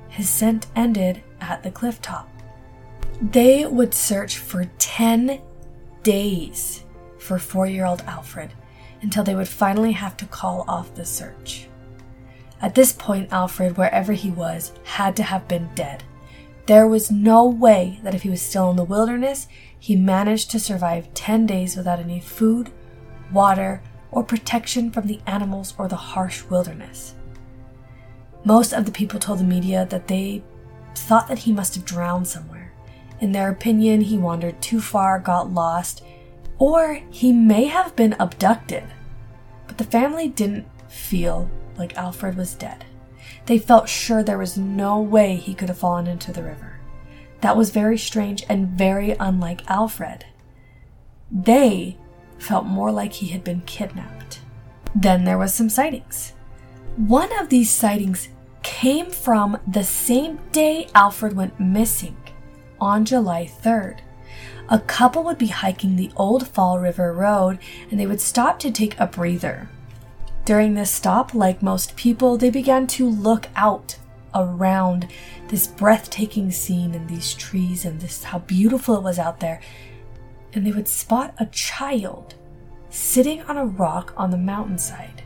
His 0.09 0.29
scent 0.29 0.65
ended 0.75 1.21
at 1.39 1.61
the 1.61 1.69
cliff 1.69 2.01
top. 2.01 2.27
They 3.21 3.67
would 3.67 3.93
search 3.93 4.37
for 4.37 4.65
10 4.79 5.41
days 6.01 6.85
for 7.19 7.37
four 7.37 7.67
year 7.67 7.85
old 7.85 8.01
Alfred 8.07 8.51
until 9.03 9.23
they 9.23 9.35
would 9.35 9.47
finally 9.47 9.91
have 9.91 10.17
to 10.17 10.25
call 10.25 10.65
off 10.67 10.95
the 10.95 11.05
search. 11.05 11.67
At 12.61 12.73
this 12.73 12.93
point, 12.93 13.31
Alfred, 13.31 13.77
wherever 13.77 14.13
he 14.13 14.31
was, 14.31 14.73
had 14.83 15.15
to 15.17 15.23
have 15.23 15.47
been 15.47 15.69
dead. 15.75 16.03
There 16.69 16.87
was 16.87 17.09
no 17.09 17.47
way 17.47 17.99
that 18.03 18.13
if 18.13 18.21
he 18.21 18.29
was 18.29 18.43
still 18.43 18.69
in 18.69 18.75
the 18.75 18.83
wilderness, 18.83 19.47
he 19.79 19.95
managed 19.95 20.51
to 20.51 20.59
survive 20.59 21.11
10 21.15 21.47
days 21.47 21.75
without 21.75 21.97
any 21.97 22.19
food, 22.19 22.69
water, 23.33 23.81
or 24.11 24.23
protection 24.23 24.91
from 24.91 25.07
the 25.07 25.19
animals 25.25 25.73
or 25.79 25.87
the 25.87 25.95
harsh 25.95 26.43
wilderness. 26.43 27.15
Most 28.45 28.71
of 28.71 28.85
the 28.85 28.91
people 28.91 29.19
told 29.19 29.39
the 29.39 29.45
media 29.45 29.87
that 29.89 30.07
they 30.07 30.43
thought 30.93 31.27
that 31.27 31.39
he 31.39 31.51
must 31.51 31.73
have 31.73 31.85
drowned 31.85 32.27
somewhere. 32.27 32.71
In 33.19 33.31
their 33.31 33.49
opinion, 33.49 34.01
he 34.01 34.19
wandered 34.19 34.61
too 34.61 34.79
far, 34.79 35.17
got 35.17 35.51
lost, 35.51 36.03
or 36.59 37.01
he 37.09 37.33
may 37.33 37.65
have 37.65 37.95
been 37.95 38.15
abducted. 38.19 38.83
But 39.65 39.79
the 39.79 39.85
family 39.85 40.27
didn't 40.27 40.67
feel 40.87 41.49
like 41.79 41.97
Alfred 41.97 42.37
was 42.37 42.53
dead. 42.53 42.85
They 43.49 43.57
felt 43.57 43.89
sure 43.89 44.21
there 44.21 44.37
was 44.37 44.59
no 44.59 45.01
way 45.01 45.35
he 45.35 45.55
could 45.55 45.69
have 45.69 45.79
fallen 45.79 46.05
into 46.05 46.31
the 46.31 46.43
river. 46.43 46.79
That 47.41 47.57
was 47.57 47.71
very 47.71 47.97
strange 47.97 48.43
and 48.47 48.67
very 48.67 49.15
unlike 49.19 49.67
Alfred. 49.67 50.23
They 51.31 51.97
felt 52.37 52.67
more 52.67 52.91
like 52.91 53.11
he 53.11 53.29
had 53.29 53.43
been 53.43 53.61
kidnapped. 53.61 54.41
Then 54.93 55.23
there 55.23 55.39
was 55.39 55.51
some 55.51 55.67
sightings. 55.67 56.33
One 56.95 57.35
of 57.39 57.49
these 57.49 57.71
sightings 57.71 58.29
came 58.61 59.09
from 59.09 59.57
the 59.65 59.83
same 59.83 60.39
day 60.51 60.87
Alfred 60.93 61.35
went 61.35 61.59
missing, 61.59 62.17
on 62.79 63.03
July 63.03 63.49
3rd. 63.63 64.01
A 64.69 64.77
couple 64.77 65.23
would 65.23 65.39
be 65.39 65.47
hiking 65.47 65.95
the 65.95 66.11
Old 66.15 66.47
Fall 66.47 66.77
River 66.77 67.11
Road 67.13 67.57
and 67.89 67.99
they 67.99 68.05
would 68.05 68.21
stop 68.21 68.59
to 68.59 68.69
take 68.69 68.99
a 68.99 69.07
breather. 69.07 69.69
During 70.49 70.73
this 70.73 70.89
stop, 70.89 71.35
like 71.35 71.61
most 71.61 71.95
people, 71.95 72.35
they 72.35 72.49
began 72.49 72.87
to 72.87 73.07
look 73.07 73.49
out 73.55 73.97
around 74.33 75.07
this 75.47 75.67
breathtaking 75.67 76.49
scene 76.49 76.95
and 76.95 77.07
these 77.07 77.35
trees 77.35 77.85
and 77.85 78.01
this 78.01 78.23
how 78.23 78.39
beautiful 78.39 78.95
it 78.95 79.03
was 79.03 79.19
out 79.19 79.41
there. 79.41 79.61
And 80.51 80.65
they 80.65 80.71
would 80.71 80.87
spot 80.87 81.35
a 81.37 81.45
child 81.45 82.33
sitting 82.89 83.43
on 83.43 83.57
a 83.57 83.65
rock 83.67 84.11
on 84.17 84.31
the 84.31 84.37
mountainside, 84.37 85.21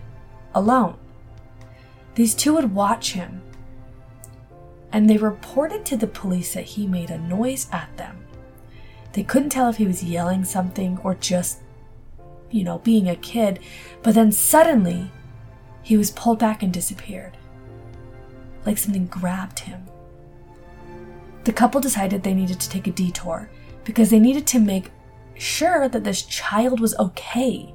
alone. 0.53 0.97
These 2.15 2.35
two 2.35 2.55
would 2.55 2.75
watch 2.75 3.13
him, 3.13 3.41
and 4.91 5.09
they 5.09 5.15
reported 5.15 5.85
to 5.85 5.95
the 5.95 6.05
police 6.05 6.53
that 6.53 6.65
he 6.65 6.85
made 6.85 7.11
a 7.11 7.17
noise 7.17 7.69
at 7.71 7.95
them. 7.95 8.25
They 9.13 9.23
couldn't 9.23 9.51
tell 9.51 9.69
if 9.69 9.77
he 9.77 9.87
was 9.87 10.03
yelling 10.03 10.43
something 10.43 10.99
or 11.01 11.15
just, 11.15 11.59
you 12.53 12.63
know, 12.63 12.77
being 12.79 13.09
a 13.09 13.15
kid, 13.15 13.59
but 14.03 14.13
then 14.13 14.31
suddenly 14.31 15.11
he 15.81 15.97
was 15.97 16.11
pulled 16.11 16.39
back 16.39 16.61
and 16.61 16.71
disappeared. 16.71 17.35
Like 18.65 18.77
something 18.77 19.07
grabbed 19.07 19.59
him. 19.59 19.83
The 21.43 21.51
couple 21.51 21.81
decided 21.81 22.23
they 22.23 22.33
needed 22.33 22.59
to 22.61 22.69
take 22.69 22.87
a 22.87 22.91
detour 22.91 23.49
because 23.83 24.09
they 24.09 24.19
needed 24.19 24.47
to 24.47 24.59
make 24.59 24.91
sure 25.33 25.89
that 25.89 26.03
this 26.03 26.21
child 26.21 26.79
was 26.79 26.95
okay. 26.99 27.73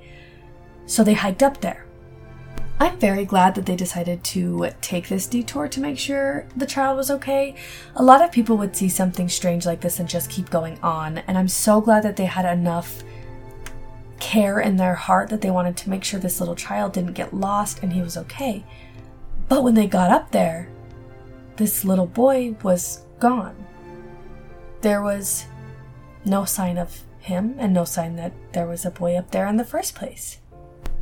So 0.87 1.05
they 1.05 1.15
hiked 1.15 1.43
up 1.43 1.61
there. 1.61 1.85
I'm 2.81 2.97
very 2.99 3.25
glad 3.25 3.57
that 3.57 3.67
they 3.67 3.75
decided 3.75 4.23
to 4.25 4.71
take 4.81 5.09
this 5.09 5.27
detour 5.27 5.67
to 5.67 5.81
make 5.81 5.99
sure 5.99 6.47
the 6.57 6.65
child 6.65 6.97
was 6.97 7.11
okay. 7.11 7.57
A 7.97 8.03
lot 8.03 8.23
of 8.23 8.31
people 8.31 8.57
would 8.57 8.77
see 8.77 8.89
something 8.89 9.29
strange 9.29 9.67
like 9.67 9.81
this 9.81 9.99
and 9.99 10.09
just 10.09 10.31
keep 10.31 10.49
going 10.49 10.79
on, 10.81 11.19
and 11.27 11.37
I'm 11.37 11.49
so 11.49 11.81
glad 11.81 12.05
that 12.05 12.15
they 12.15 12.27
had 12.27 12.45
enough 12.45 13.03
care 14.21 14.61
in 14.61 14.77
their 14.77 14.95
heart 14.95 15.31
that 15.31 15.41
they 15.41 15.51
wanted 15.51 15.77
to 15.79 15.91
make 15.91 16.05
sure 16.05 16.21
this 16.21 16.41
little 16.41 16.55
child 16.55 16.93
didn't 16.93 17.15
get 17.15 17.35
lost 17.35 17.83
and 17.83 17.93
he 17.93 18.03
was 18.03 18.17
okay. 18.17 18.65
But 19.49 19.63
when 19.63 19.75
they 19.75 19.87
got 19.87 20.11
up 20.11 20.31
there, 20.31 20.69
this 21.57 21.85
little 21.85 22.07
boy 22.07 22.57
was 22.63 23.03
gone. 23.19 23.57
There 24.81 25.03
was 25.03 25.47
no 26.25 26.45
sign 26.45 26.79
of 26.79 27.03
him 27.19 27.55
and 27.59 27.73
no 27.73 27.85
sign 27.85 28.17
that 28.17 28.33
there 28.53 28.67
was 28.67 28.85
a 28.85 28.91
boy 28.91 29.17
up 29.17 29.31
there 29.31 29.47
in 29.47 29.57
the 29.57 29.65
first 29.65 29.95
place. 29.95 30.39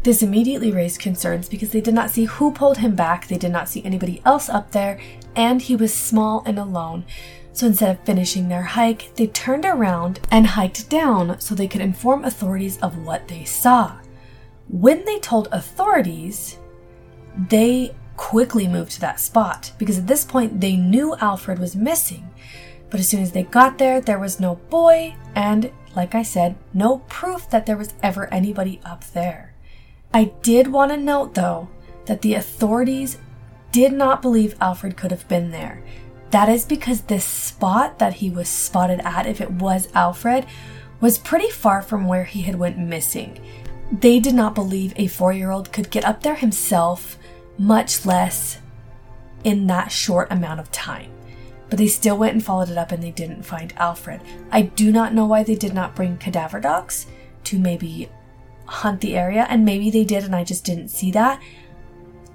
This 0.03 0.23
immediately 0.23 0.71
raised 0.71 1.01
concerns 1.01 1.49
because 1.49 1.71
they 1.71 1.81
did 1.81 1.95
not 1.95 2.11
see 2.11 2.25
who 2.25 2.53
pulled 2.53 2.79
him 2.79 2.95
back, 2.95 3.27
they 3.27 3.39
did 3.39 3.51
not 3.51 3.69
see 3.69 3.85
anybody 3.85 4.23
else 4.25 4.49
up 4.49 4.71
there, 4.71 5.01
and 5.35 5.61
he 5.61 5.75
was 5.75 5.93
small 5.93 6.43
and 6.47 6.59
alone. 6.59 7.05
So 7.57 7.69
instead 7.69 7.97
of 7.97 8.05
finishing 8.05 8.49
their 8.49 8.63
hike, 8.63 9.15
they 9.15 9.29
turned 9.29 9.65
around 9.65 10.21
and 10.31 10.47
hiked 10.47 10.91
down 10.91 11.41
so 11.41 11.55
they 11.55 11.67
could 11.67 11.81
inform 11.81 12.23
authorities 12.23 12.79
of 12.83 12.99
what 12.99 13.29
they 13.29 13.45
saw. 13.45 13.97
When 14.69 15.07
they 15.07 15.19
told 15.21 15.49
authorities, 15.51 16.59
they 17.49 17.95
quickly 18.19 18.69
moved 18.69 18.93
to 18.93 19.01
that 19.01 19.21
spot 19.21 19.73
because 19.79 19.97
at 19.97 20.07
this 20.07 20.23
point 20.23 20.61
they 20.61 20.77
knew 20.77 21.17
Alfred 21.17 21.59
was 21.59 21.75
missing. 21.75 22.29
But 22.91 23.01
as 23.01 23.09
soon 23.09 23.23
as 23.23 23.33
they 23.33 23.45
got 23.45 23.79
there, 23.79 24.03
there 24.03 24.19
was 24.19 24.39
no 24.39 24.57
boy, 24.69 25.17
and 25.35 25.73
like 25.95 26.15
I 26.15 26.23
said, 26.25 26.57
no 26.75 26.99
proof 27.09 27.49
that 27.49 27.65
there 27.65 27.79
was 27.79 27.95
ever 28.03 28.27
anybody 28.27 28.83
up 28.85 29.03
there. 29.15 29.55
I 30.13 30.25
did 30.43 30.67
want 30.67 30.91
to 30.91 30.99
note, 30.99 31.33
though, 31.33 31.71
that 32.05 32.21
the 32.21 32.35
authorities 32.35 33.17
did 33.73 33.95
not 33.95 34.21
believe 34.21 34.57
Alfred 34.61 34.99
could 34.99 35.11
have 35.11 35.27
been 35.27 35.53
there. 35.53 35.83
That 36.31 36.49
is 36.49 36.65
because 36.65 37.03
this 37.03 37.25
spot 37.25 37.99
that 37.99 38.15
he 38.15 38.31
was 38.31 38.49
spotted 38.49 39.01
at, 39.05 39.27
if 39.27 39.41
it 39.41 39.51
was 39.51 39.89
Alfred, 39.95 40.47
was 41.01 41.19
pretty 41.19 41.51
far 41.51 41.83
from 41.83 42.07
where 42.07 42.25
he 42.25 42.43
had 42.43 42.57
went 42.57 42.79
missing. 42.79 43.41
They 43.93 44.19
did 44.19 44.35
not 44.35 44.55
believe 44.55 44.93
a 44.97 45.07
four-year-old 45.07 45.73
could 45.73 45.91
get 45.91 46.05
up 46.05 46.23
there 46.23 46.35
himself, 46.35 47.17
much 47.59 48.05
less 48.05 48.59
in 49.45 49.67
that 49.69 49.93
short 49.93 50.31
amount 50.33 50.59
of 50.59 50.73
time. 50.73 51.11
But 51.69 51.79
they 51.79 51.87
still 51.87 52.19
went 52.19 52.35
and 52.35 52.45
followed 52.45 52.71
it 52.71 52.79
up 52.79 52.93
and 52.93 53.03
they 53.03 53.11
didn't 53.11 53.45
find 53.45 53.73
Alfred. 53.77 54.21
I 54.51 54.63
do 54.63 54.91
not 54.91 55.15
know 55.15 55.27
why 55.27 55.43
they 55.43 55.55
did 55.55 55.75
not 55.75 55.95
bring 55.95 56.17
cadaver 56.17 56.61
dogs 56.61 57.07
to 57.45 57.59
maybe 57.59 58.09
hunt 58.67 59.01
the 59.01 59.17
area, 59.17 59.47
and 59.49 59.65
maybe 59.65 59.91
they 59.91 60.05
did 60.05 60.25
and 60.25 60.35
I 60.35 60.43
just 60.43 60.65
didn't 60.65 60.89
see 60.89 61.13
that. 61.13 61.41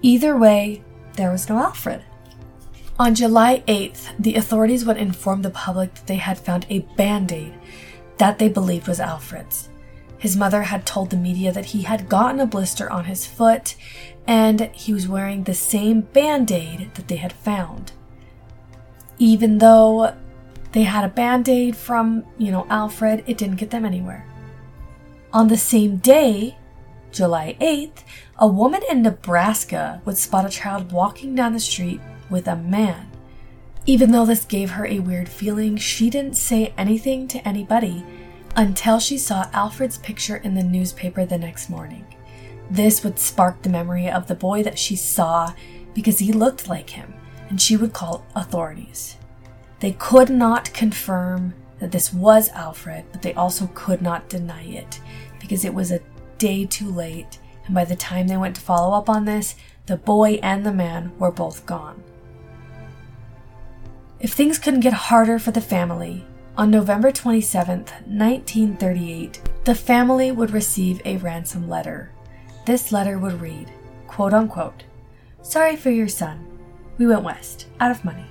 Either 0.01 0.37
way, 0.37 0.83
there 1.17 1.31
was 1.31 1.49
no 1.49 1.57
Alfred. 1.57 2.03
On 3.01 3.15
July 3.15 3.63
8th, 3.67 4.13
the 4.19 4.35
authorities 4.35 4.85
would 4.85 4.97
inform 4.97 5.41
the 5.41 5.49
public 5.49 5.91
that 5.95 6.05
they 6.05 6.17
had 6.17 6.37
found 6.37 6.67
a 6.69 6.81
band 6.95 7.31
aid 7.31 7.51
that 8.19 8.37
they 8.37 8.47
believed 8.47 8.87
was 8.87 8.99
Alfred's. 8.99 9.69
His 10.19 10.37
mother 10.37 10.61
had 10.61 10.85
told 10.85 11.09
the 11.09 11.17
media 11.17 11.51
that 11.51 11.65
he 11.65 11.81
had 11.81 12.07
gotten 12.07 12.39
a 12.39 12.45
blister 12.45 12.91
on 12.91 13.05
his 13.05 13.25
foot 13.25 13.75
and 14.27 14.69
he 14.71 14.93
was 14.93 15.07
wearing 15.07 15.43
the 15.43 15.55
same 15.55 16.01
band 16.01 16.51
aid 16.51 16.91
that 16.93 17.07
they 17.07 17.15
had 17.15 17.33
found. 17.33 17.91
Even 19.17 19.57
though 19.57 20.15
they 20.71 20.83
had 20.83 21.03
a 21.03 21.09
band 21.09 21.49
aid 21.49 21.75
from, 21.75 22.23
you 22.37 22.51
know, 22.51 22.67
Alfred, 22.69 23.23
it 23.25 23.35
didn't 23.35 23.55
get 23.55 23.71
them 23.71 23.83
anywhere. 23.83 24.27
On 25.33 25.47
the 25.47 25.57
same 25.57 25.97
day, 25.97 26.55
July 27.11 27.57
8th, 27.59 28.03
a 28.37 28.47
woman 28.47 28.83
in 28.91 29.01
Nebraska 29.01 30.03
would 30.05 30.19
spot 30.19 30.45
a 30.45 30.49
child 30.49 30.91
walking 30.91 31.33
down 31.33 31.53
the 31.53 31.59
street 31.59 31.99
with 32.31 32.47
a 32.47 32.55
man. 32.55 33.11
Even 33.85 34.11
though 34.11 34.25
this 34.25 34.45
gave 34.45 34.71
her 34.71 34.85
a 34.85 34.99
weird 34.99 35.27
feeling, 35.27 35.75
she 35.75 36.09
didn't 36.09 36.37
say 36.37 36.73
anything 36.77 37.27
to 37.27 37.47
anybody 37.47 38.05
until 38.55 38.99
she 38.99 39.17
saw 39.17 39.49
Alfred's 39.53 39.97
picture 39.97 40.37
in 40.37 40.55
the 40.55 40.63
newspaper 40.63 41.25
the 41.25 41.37
next 41.37 41.69
morning. 41.69 42.05
This 42.69 43.03
would 43.03 43.19
spark 43.19 43.61
the 43.61 43.69
memory 43.69 44.09
of 44.09 44.27
the 44.27 44.35
boy 44.35 44.63
that 44.63 44.79
she 44.79 44.95
saw 44.95 45.53
because 45.93 46.19
he 46.19 46.31
looked 46.31 46.69
like 46.69 46.91
him, 46.91 47.13
and 47.49 47.61
she 47.61 47.75
would 47.75 47.93
call 47.93 48.25
authorities. 48.35 49.17
They 49.79 49.93
could 49.93 50.29
not 50.29 50.73
confirm 50.73 51.53
that 51.79 51.91
this 51.91 52.13
was 52.13 52.49
Alfred, 52.49 53.05
but 53.11 53.23
they 53.23 53.33
also 53.33 53.69
could 53.73 54.01
not 54.01 54.29
deny 54.29 54.63
it 54.63 55.01
because 55.39 55.65
it 55.65 55.73
was 55.73 55.91
a 55.91 56.01
day 56.37 56.65
too 56.65 56.89
late, 56.89 57.39
and 57.65 57.73
by 57.73 57.83
the 57.83 57.95
time 57.95 58.27
they 58.27 58.37
went 58.37 58.55
to 58.55 58.61
follow 58.61 58.95
up 58.95 59.09
on 59.09 59.25
this, 59.25 59.55
the 59.87 59.97
boy 59.97 60.39
and 60.43 60.65
the 60.65 60.71
man 60.71 61.11
were 61.17 61.31
both 61.31 61.65
gone. 61.65 62.03
If 64.21 64.33
things 64.33 64.59
couldn't 64.59 64.81
get 64.81 64.93
harder 64.93 65.39
for 65.39 65.49
the 65.49 65.59
family, 65.59 66.23
on 66.55 66.69
November 66.69 67.11
27, 67.11 67.79
1938, 67.79 69.41
the 69.63 69.73
family 69.73 70.31
would 70.31 70.51
receive 70.51 71.01
a 71.05 71.17
ransom 71.17 71.67
letter. 71.67 72.11
This 72.67 72.91
letter 72.91 73.17
would 73.17 73.41
read, 73.41 73.71
quote 74.05 74.31
unquote, 74.31 74.83
Sorry 75.41 75.75
for 75.75 75.89
your 75.89 76.07
son. 76.07 76.45
We 76.99 77.07
went 77.07 77.23
west, 77.23 77.65
out 77.79 77.89
of 77.89 78.05
money. 78.05 78.27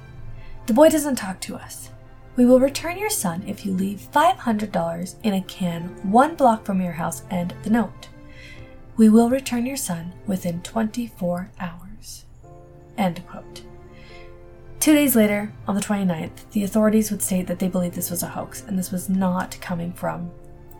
The 0.66 0.74
boy 0.74 0.90
doesn't 0.90 1.16
talk 1.16 1.40
to 1.40 1.56
us. 1.56 1.90
We 2.36 2.46
will 2.46 2.60
return 2.60 2.96
your 2.96 3.10
son 3.10 3.42
if 3.48 3.66
you 3.66 3.72
leave 3.72 4.06
$500 4.12 5.14
in 5.24 5.34
a 5.34 5.42
can 5.42 5.88
one 6.08 6.36
block 6.36 6.64
from 6.64 6.80
your 6.80 6.92
house 6.92 7.24
and 7.30 7.52
the 7.64 7.70
note. 7.70 8.08
We 8.96 9.08
will 9.08 9.28
return 9.28 9.66
your 9.66 9.76
son 9.76 10.12
within 10.28 10.62
24 10.62 11.50
hours. 11.58 12.26
End 12.96 13.26
quote. 13.26 13.62
Two 14.80 14.94
days 14.94 15.14
later, 15.14 15.52
on 15.68 15.74
the 15.74 15.82
29th, 15.82 16.50
the 16.52 16.64
authorities 16.64 17.10
would 17.10 17.20
state 17.20 17.46
that 17.48 17.58
they 17.58 17.68
believed 17.68 17.94
this 17.94 18.10
was 18.10 18.22
a 18.22 18.28
hoax 18.28 18.64
and 18.66 18.78
this 18.78 18.90
was 18.90 19.10
not 19.10 19.60
coming 19.60 19.92
from 19.92 20.30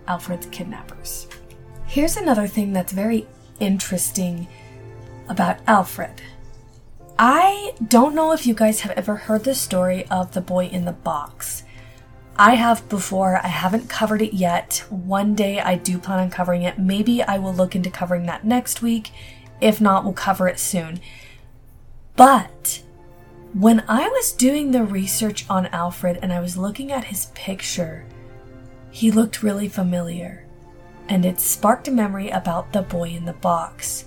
Alfred's 0.09 0.47
kidnappers. 0.47 1.29
Here's 1.85 2.17
another 2.17 2.47
thing 2.47 2.73
that's 2.73 2.95
very 2.95 3.27
interesting 3.59 4.49
about 5.29 5.59
Alfred. 5.67 6.23
I 7.19 7.75
don't 7.89 8.15
know 8.15 8.33
if 8.33 8.47
you 8.47 8.55
guys 8.55 8.81
have 8.81 8.93
ever 8.93 9.17
heard 9.17 9.45
the 9.45 9.55
story 9.55 10.07
of 10.07 10.33
the 10.33 10.41
boy 10.41 10.65
in 10.69 10.87
the 10.87 10.93
box. 10.93 11.65
I 12.39 12.55
have 12.55 12.89
before, 12.89 13.37
I 13.37 13.49
haven't 13.49 13.91
covered 13.91 14.23
it 14.23 14.33
yet. 14.33 14.83
One 14.89 15.35
day 15.35 15.61
I 15.61 15.75
do 15.75 15.99
plan 15.99 16.21
on 16.21 16.31
covering 16.31 16.63
it. 16.63 16.79
Maybe 16.79 17.23
I 17.23 17.37
will 17.37 17.53
look 17.53 17.77
into 17.77 17.91
covering 17.91 18.25
that 18.25 18.47
next 18.47 18.81
week. 18.81 19.11
If 19.61 19.79
not, 19.79 20.05
we'll 20.05 20.15
cover 20.15 20.49
it 20.49 20.59
soon. 20.59 21.01
But 22.17 22.83
when 23.53 23.83
I 23.89 24.09
was 24.09 24.33
doing 24.33 24.71
the 24.71 24.85
research 24.85 25.45
on 25.51 25.67
Alfred 25.67 26.19
and 26.23 26.33
I 26.33 26.41
was 26.41 26.57
looking 26.57 26.93
at 26.93 27.05
his 27.05 27.27
picture, 27.35 28.05
he 28.91 29.11
looked 29.11 29.43
really 29.43 29.69
familiar. 29.69 30.47
And 31.09 31.25
it 31.25 31.41
sparked 31.41 31.89
a 31.89 31.91
memory 31.91 32.31
about 32.31 32.73
the 32.73 32.83
boy 32.83 33.11
in 33.11 33.25
the 33.25 33.33
box. 33.33 34.05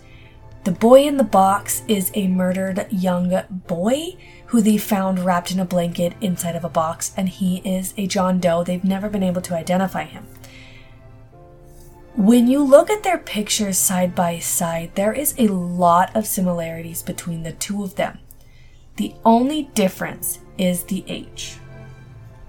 The 0.63 0.71
boy 0.71 1.01
in 1.01 1.17
the 1.17 1.25
box 1.25 1.83
is 1.89 2.09
a 2.13 2.27
murdered 2.27 2.87
young 2.89 3.43
boy 3.67 4.15
who 4.45 4.61
they 4.61 4.77
found 4.77 5.19
wrapped 5.19 5.51
in 5.51 5.59
a 5.59 5.65
blanket 5.65 6.13
inside 6.21 6.55
of 6.55 6.63
a 6.63 6.69
box, 6.69 7.11
and 7.17 7.27
he 7.27 7.57
is 7.65 7.93
a 7.97 8.07
John 8.07 8.39
Doe. 8.39 8.63
They've 8.63 8.83
never 8.83 9.09
been 9.09 9.23
able 9.23 9.41
to 9.41 9.55
identify 9.55 10.05
him. 10.05 10.25
When 12.15 12.47
you 12.47 12.63
look 12.63 12.89
at 12.89 13.03
their 13.03 13.17
pictures 13.17 13.77
side 13.77 14.15
by 14.15 14.39
side, 14.39 14.91
there 14.95 15.11
is 15.11 15.35
a 15.37 15.47
lot 15.47 16.15
of 16.15 16.25
similarities 16.25 17.01
between 17.01 17.43
the 17.43 17.51
two 17.51 17.83
of 17.83 17.95
them. 17.95 18.19
The 18.95 19.15
only 19.25 19.63
difference 19.73 20.39
is 20.57 20.83
the 20.83 21.03
age. 21.07 21.57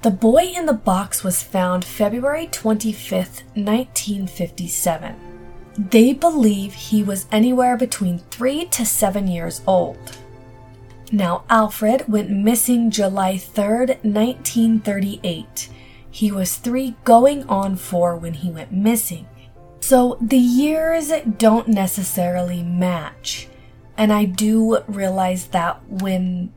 The 0.02 0.10
boy 0.10 0.52
in 0.54 0.66
the 0.66 0.74
box 0.74 1.24
was 1.24 1.42
found 1.42 1.84
February 1.84 2.46
25th, 2.48 3.42
1957. 3.54 5.14
They 5.78 6.12
believe 6.12 6.74
he 6.74 7.02
was 7.02 7.26
anywhere 7.32 7.78
between 7.78 8.18
three 8.18 8.66
to 8.66 8.84
seven 8.84 9.26
years 9.26 9.62
old. 9.66 10.18
Now, 11.10 11.44
Alfred 11.48 12.06
went 12.06 12.30
missing 12.30 12.90
July 12.90 13.36
3rd, 13.36 14.04
1938. 14.04 15.68
He 16.10 16.30
was 16.30 16.56
three 16.56 16.96
going 17.04 17.48
on 17.48 17.76
four 17.76 18.16
when 18.16 18.34
he 18.34 18.50
went 18.50 18.72
missing. 18.72 19.26
So 19.80 20.18
the 20.20 20.36
years 20.36 21.10
don't 21.38 21.68
necessarily 21.68 22.62
match. 22.62 23.48
And 23.96 24.12
I 24.12 24.24
do 24.24 24.82
realize 24.88 25.48
that 25.48 25.80
when 25.88 26.52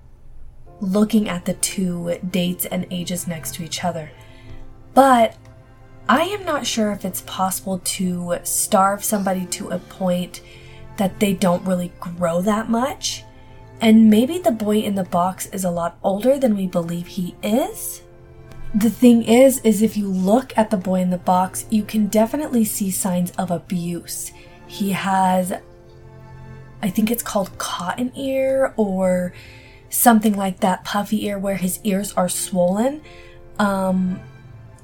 looking 0.79 1.27
at 1.27 1.45
the 1.45 1.53
two 1.53 2.17
dates 2.29 2.65
and 2.65 2.85
ages 2.91 3.27
next 3.27 3.55
to 3.55 3.63
each 3.63 3.83
other. 3.83 4.11
But 4.93 5.35
I 6.09 6.23
am 6.23 6.45
not 6.45 6.65
sure 6.65 6.91
if 6.91 7.03
it's 7.03 7.21
possible 7.21 7.79
to 7.79 8.37
starve 8.43 9.03
somebody 9.03 9.45
to 9.47 9.69
a 9.69 9.79
point 9.79 10.41
that 10.97 11.19
they 11.19 11.33
don't 11.33 11.65
really 11.65 11.91
grow 11.99 12.41
that 12.41 12.69
much. 12.69 13.23
And 13.79 14.09
maybe 14.09 14.39
the 14.39 14.51
boy 14.51 14.77
in 14.79 14.95
the 14.95 15.03
box 15.03 15.45
is 15.47 15.63
a 15.63 15.69
lot 15.69 15.97
older 16.01 16.39
than 16.39 16.55
we 16.55 16.65
believe 16.65 17.07
he 17.07 17.35
is. 17.43 18.01
The 18.73 18.89
thing 18.89 19.23
is, 19.23 19.59
is 19.59 19.81
if 19.81 19.95
you 19.95 20.07
look 20.07 20.57
at 20.57 20.71
the 20.71 20.77
boy 20.77 21.01
in 21.01 21.09
the 21.09 21.17
box, 21.17 21.65
you 21.69 21.83
can 21.83 22.07
definitely 22.07 22.65
see 22.65 22.89
signs 22.89 23.31
of 23.31 23.51
abuse. 23.51 24.31
He 24.65 24.91
has, 24.91 25.53
I 26.81 26.89
think 26.89 27.11
it's 27.11 27.23
called 27.23 27.57
cotton 27.57 28.11
ear 28.15 28.73
or 28.77 29.33
something 29.89 30.35
like 30.35 30.59
that, 30.59 30.83
puffy 30.83 31.25
ear, 31.25 31.39
where 31.39 31.55
his 31.55 31.79
ears 31.83 32.13
are 32.13 32.29
swollen. 32.29 33.01
Um, 33.59 34.19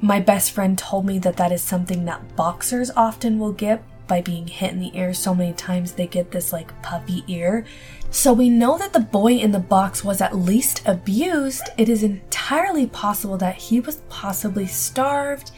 my 0.02 0.20
best 0.20 0.52
friend 0.52 0.78
told 0.78 1.06
me 1.06 1.20
that 1.20 1.38
that 1.38 1.52
is 1.52 1.62
something 1.62 2.06
that 2.06 2.36
boxers 2.36 2.92
often 2.92 3.40
will 3.40 3.54
get 3.54 3.84
by 4.08 4.22
being 4.22 4.48
hit 4.48 4.74
in 4.74 4.80
the 4.80 4.96
ear 4.98 5.14
so 5.14 5.34
many 5.34 5.54
times 5.54 5.94
they 5.94 6.08
get 6.08 6.32
this 6.32 6.52
like 6.52 6.82
puffy 6.82 7.24
ear. 7.28 7.66
So 8.12 8.34
we 8.34 8.50
know 8.50 8.78
that 8.78 8.94
the 8.94 9.00
boy 9.00 9.34
in 9.34 9.52
the 9.52 9.60
box 9.60 10.04
was 10.04 10.22
at 10.22 10.36
least 10.36 10.84
abused. 10.86 11.70
It 11.78 11.90
is 11.90 12.04
entirely 12.04 12.86
possible 12.88 13.38
that 13.38 13.56
he 13.56 13.80
was 13.80 14.02
possibly 14.10 14.68
starved. 14.68 15.52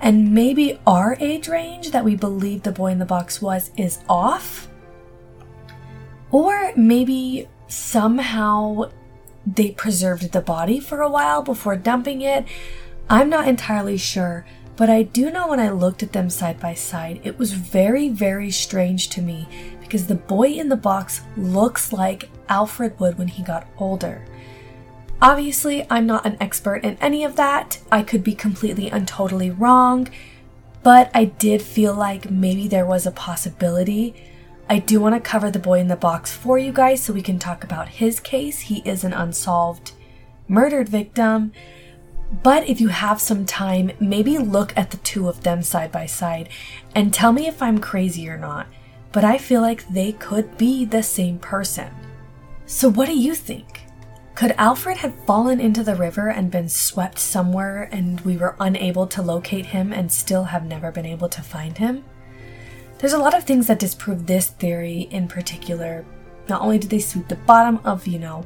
And 0.00 0.32
maybe 0.34 0.80
our 0.86 1.16
age 1.20 1.46
range 1.46 1.90
that 1.90 2.04
we 2.04 2.16
believe 2.16 2.62
the 2.62 2.72
boy 2.72 2.92
in 2.92 2.98
the 2.98 3.04
box 3.04 3.42
was 3.42 3.70
is 3.76 3.98
off. 4.08 4.69
Or 6.30 6.72
maybe 6.76 7.48
somehow 7.68 8.90
they 9.46 9.70
preserved 9.72 10.32
the 10.32 10.40
body 10.40 10.80
for 10.80 11.00
a 11.00 11.10
while 11.10 11.42
before 11.42 11.76
dumping 11.76 12.22
it. 12.22 12.44
I'm 13.08 13.28
not 13.28 13.48
entirely 13.48 13.96
sure, 13.96 14.46
but 14.76 14.88
I 14.88 15.02
do 15.02 15.30
know 15.30 15.48
when 15.48 15.60
I 15.60 15.70
looked 15.70 16.02
at 16.02 16.12
them 16.12 16.30
side 16.30 16.60
by 16.60 16.74
side, 16.74 17.20
it 17.24 17.38
was 17.38 17.52
very, 17.52 18.08
very 18.08 18.50
strange 18.50 19.08
to 19.10 19.22
me 19.22 19.48
because 19.80 20.06
the 20.06 20.14
boy 20.14 20.48
in 20.52 20.68
the 20.68 20.76
box 20.76 21.22
looks 21.36 21.92
like 21.92 22.30
Alfred 22.48 22.98
would 23.00 23.18
when 23.18 23.28
he 23.28 23.42
got 23.42 23.66
older. 23.78 24.24
Obviously, 25.22 25.86
I'm 25.90 26.06
not 26.06 26.24
an 26.24 26.38
expert 26.40 26.84
in 26.84 26.96
any 27.00 27.24
of 27.24 27.36
that. 27.36 27.80
I 27.92 28.02
could 28.02 28.24
be 28.24 28.34
completely 28.34 28.90
and 28.90 29.06
totally 29.06 29.50
wrong, 29.50 30.08
but 30.82 31.10
I 31.12 31.24
did 31.24 31.60
feel 31.60 31.92
like 31.92 32.30
maybe 32.30 32.68
there 32.68 32.86
was 32.86 33.04
a 33.04 33.10
possibility. 33.10 34.14
I 34.70 34.78
do 34.78 35.00
want 35.00 35.14
to 35.14 35.20
cover 35.20 35.50
the 35.50 35.58
boy 35.58 35.80
in 35.80 35.88
the 35.88 35.96
box 35.96 36.32
for 36.32 36.56
you 36.56 36.72
guys 36.72 37.02
so 37.02 37.12
we 37.12 37.20
can 37.20 37.38
talk 37.38 37.62
about 37.62 37.88
his 37.88 38.20
case. 38.20 38.60
He 38.60 38.78
is 38.86 39.04
an 39.04 39.12
unsolved 39.12 39.92
murdered 40.48 40.88
victim 40.88 41.52
but 42.42 42.68
if 42.68 42.80
you 42.80 42.88
have 42.88 43.20
some 43.20 43.44
time, 43.44 43.90
maybe 43.98 44.38
look 44.38 44.72
at 44.76 44.90
the 44.90 44.98
two 44.98 45.28
of 45.28 45.42
them 45.42 45.62
side 45.62 45.90
by 45.90 46.06
side 46.06 46.48
and 46.94 47.12
tell 47.12 47.32
me 47.32 47.48
if 47.48 47.60
I'm 47.60 47.80
crazy 47.80 48.28
or 48.28 48.38
not. 48.38 48.68
But 49.12 49.24
I 49.24 49.36
feel 49.38 49.60
like 49.60 49.88
they 49.88 50.12
could 50.12 50.56
be 50.56 50.84
the 50.84 51.02
same 51.02 51.40
person. 51.40 51.92
So, 52.66 52.88
what 52.88 53.06
do 53.06 53.18
you 53.18 53.34
think? 53.34 53.80
Could 54.36 54.54
Alfred 54.56 54.98
have 54.98 55.24
fallen 55.26 55.60
into 55.60 55.82
the 55.82 55.96
river 55.96 56.28
and 56.28 56.52
been 56.52 56.68
swept 56.68 57.18
somewhere 57.18 57.88
and 57.90 58.20
we 58.20 58.36
were 58.36 58.54
unable 58.60 59.08
to 59.08 59.22
locate 59.22 59.66
him 59.66 59.92
and 59.92 60.10
still 60.10 60.44
have 60.44 60.64
never 60.64 60.92
been 60.92 61.04
able 61.04 61.28
to 61.30 61.42
find 61.42 61.76
him? 61.76 62.04
There's 63.00 63.14
a 63.14 63.18
lot 63.18 63.34
of 63.34 63.44
things 63.44 63.66
that 63.68 63.78
disprove 63.78 64.26
this 64.26 64.48
theory 64.48 65.08
in 65.10 65.26
particular. 65.26 66.04
Not 66.50 66.60
only 66.60 66.78
did 66.78 66.90
they 66.90 66.98
sweep 66.98 67.28
the 67.28 67.36
bottom 67.36 67.80
of, 67.82 68.06
you 68.06 68.18
know, 68.18 68.44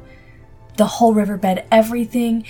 the 0.77 0.85
whole 0.85 1.13
riverbed, 1.13 1.65
everything, 1.71 2.45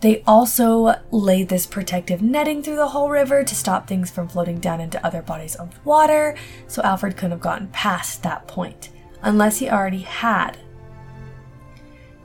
they 0.00 0.24
also 0.26 0.96
laid 1.12 1.48
this 1.48 1.64
protective 1.64 2.20
netting 2.20 2.64
through 2.64 2.76
the 2.76 2.88
whole 2.88 3.08
river 3.08 3.44
to 3.44 3.54
stop 3.54 3.86
things 3.86 4.10
from 4.10 4.26
floating 4.26 4.58
down 4.58 4.80
into 4.80 5.04
other 5.06 5.22
bodies 5.22 5.54
of 5.54 5.78
water, 5.86 6.36
so 6.66 6.82
Alfred 6.82 7.16
couldn't 7.16 7.30
have 7.30 7.40
gotten 7.40 7.68
past 7.68 8.24
that 8.24 8.48
point, 8.48 8.88
unless 9.22 9.58
he 9.58 9.70
already 9.70 10.02
had. 10.02 10.58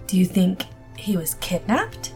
Do 0.08 0.18
you 0.18 0.26
think 0.26 0.64
he 0.98 1.16
was 1.16 1.36
kidnapped? 1.36 2.12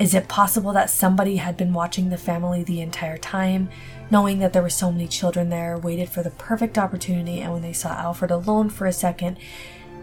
Is 0.00 0.14
it 0.14 0.28
possible 0.28 0.72
that 0.72 0.90
somebody 0.90 1.36
had 1.36 1.56
been 1.56 1.72
watching 1.72 2.08
the 2.08 2.18
family 2.18 2.64
the 2.64 2.80
entire 2.80 3.18
time, 3.18 3.70
knowing 4.10 4.38
that 4.38 4.52
there 4.52 4.62
were 4.62 4.70
so 4.70 4.90
many 4.90 5.06
children 5.06 5.48
there, 5.48 5.78
waited 5.78 6.08
for 6.08 6.22
the 6.22 6.30
perfect 6.30 6.78
opportunity, 6.78 7.40
and 7.40 7.52
when 7.52 7.62
they 7.62 7.72
saw 7.72 7.90
Alfred 7.90 8.30
alone 8.30 8.70
for 8.70 8.86
a 8.86 8.92
second, 8.92 9.38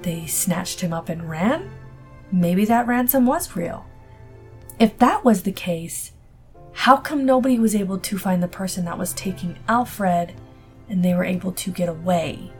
they 0.01 0.25
snatched 0.25 0.81
him 0.81 0.93
up 0.93 1.09
and 1.09 1.29
ran? 1.29 1.71
Maybe 2.31 2.65
that 2.65 2.87
ransom 2.87 3.25
was 3.25 3.55
real. 3.55 3.85
If 4.79 4.97
that 4.99 5.23
was 5.23 5.43
the 5.43 5.51
case, 5.51 6.11
how 6.73 6.97
come 6.97 7.25
nobody 7.25 7.57
was 7.57 7.75
able 7.75 7.97
to 7.99 8.17
find 8.17 8.43
the 8.43 8.47
person 8.47 8.85
that 8.85 8.97
was 8.97 9.13
taking 9.13 9.57
Alfred 9.67 10.33
and 10.89 11.03
they 11.03 11.13
were 11.13 11.23
able 11.23 11.53
to 11.53 11.71
get 11.71 11.89
away? 11.89 12.51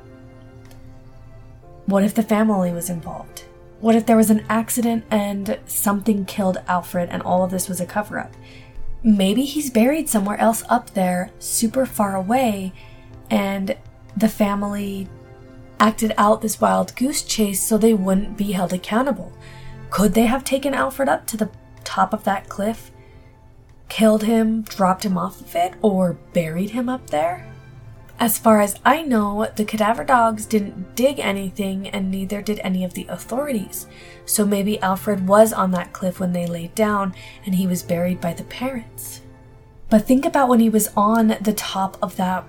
What 1.85 2.03
if 2.03 2.15
the 2.15 2.23
family 2.23 2.71
was 2.71 2.89
involved? 2.89 3.43
What 3.81 3.95
if 3.95 4.05
there 4.05 4.17
was 4.17 4.31
an 4.31 4.45
accident 4.49 5.05
and 5.11 5.59
something 5.67 6.25
killed 6.25 6.57
Alfred 6.67 7.09
and 7.11 7.21
all 7.21 7.43
of 7.43 7.51
this 7.51 7.67
was 7.67 7.81
a 7.81 7.85
cover 7.85 8.17
up? 8.17 8.33
Maybe 9.03 9.45
he's 9.45 9.69
buried 9.69 10.09
somewhere 10.09 10.39
else 10.39 10.63
up 10.69 10.91
there, 10.91 11.31
super 11.39 11.85
far 11.85 12.15
away, 12.15 12.73
and 13.29 13.77
the 14.17 14.29
family 14.29 15.07
acted 15.79 16.13
out 16.17 16.41
this 16.41 16.59
wild 16.59 16.95
goose 16.95 17.21
chase 17.21 17.61
so 17.61 17.77
they 17.77 17.93
wouldn't 17.93 18.37
be 18.37 18.53
held 18.53 18.73
accountable. 18.73 19.31
Could 19.89 20.13
they 20.13 20.25
have 20.25 20.43
taken 20.43 20.73
Alfred 20.73 21.09
up 21.09 21.27
to 21.27 21.37
the 21.37 21.51
top 21.83 22.13
of 22.13 22.23
that 22.23 22.49
cliff, 22.49 22.91
killed 23.89 24.23
him, 24.23 24.63
dropped 24.63 25.05
him 25.05 25.17
off 25.17 25.39
of 25.41 25.55
it, 25.55 25.73
or 25.81 26.13
buried 26.33 26.71
him 26.71 26.89
up 26.89 27.09
there? 27.09 27.47
As 28.17 28.37
far 28.37 28.61
as 28.61 28.79
I 28.85 29.01
know, 29.01 29.47
the 29.55 29.65
cadaver 29.65 30.05
dogs 30.05 30.45
didn't 30.45 30.95
dig 30.95 31.19
anything 31.19 31.89
and 31.89 32.09
neither 32.09 32.41
did 32.41 32.61
any 32.63 32.85
of 32.85 32.93
the 32.93 33.05
authorities. 33.09 33.87
So 34.25 34.45
maybe 34.45 34.81
Alfred 34.81 35.27
was 35.27 35.51
on 35.51 35.71
that 35.71 35.91
cliff 35.91 36.19
when 36.19 36.31
they 36.31 36.47
laid 36.47 36.73
down 36.75 37.13
and 37.45 37.55
he 37.55 37.67
was 37.67 37.83
buried 37.83 38.21
by 38.21 38.33
the 38.33 38.45
parents. 38.45 39.21
But 39.89 40.07
think 40.07 40.25
about 40.25 40.47
when 40.47 40.61
he 40.61 40.69
was 40.69 40.89
on 40.95 41.35
the 41.41 41.53
top 41.53 41.97
of 42.01 42.15
that 42.15 42.45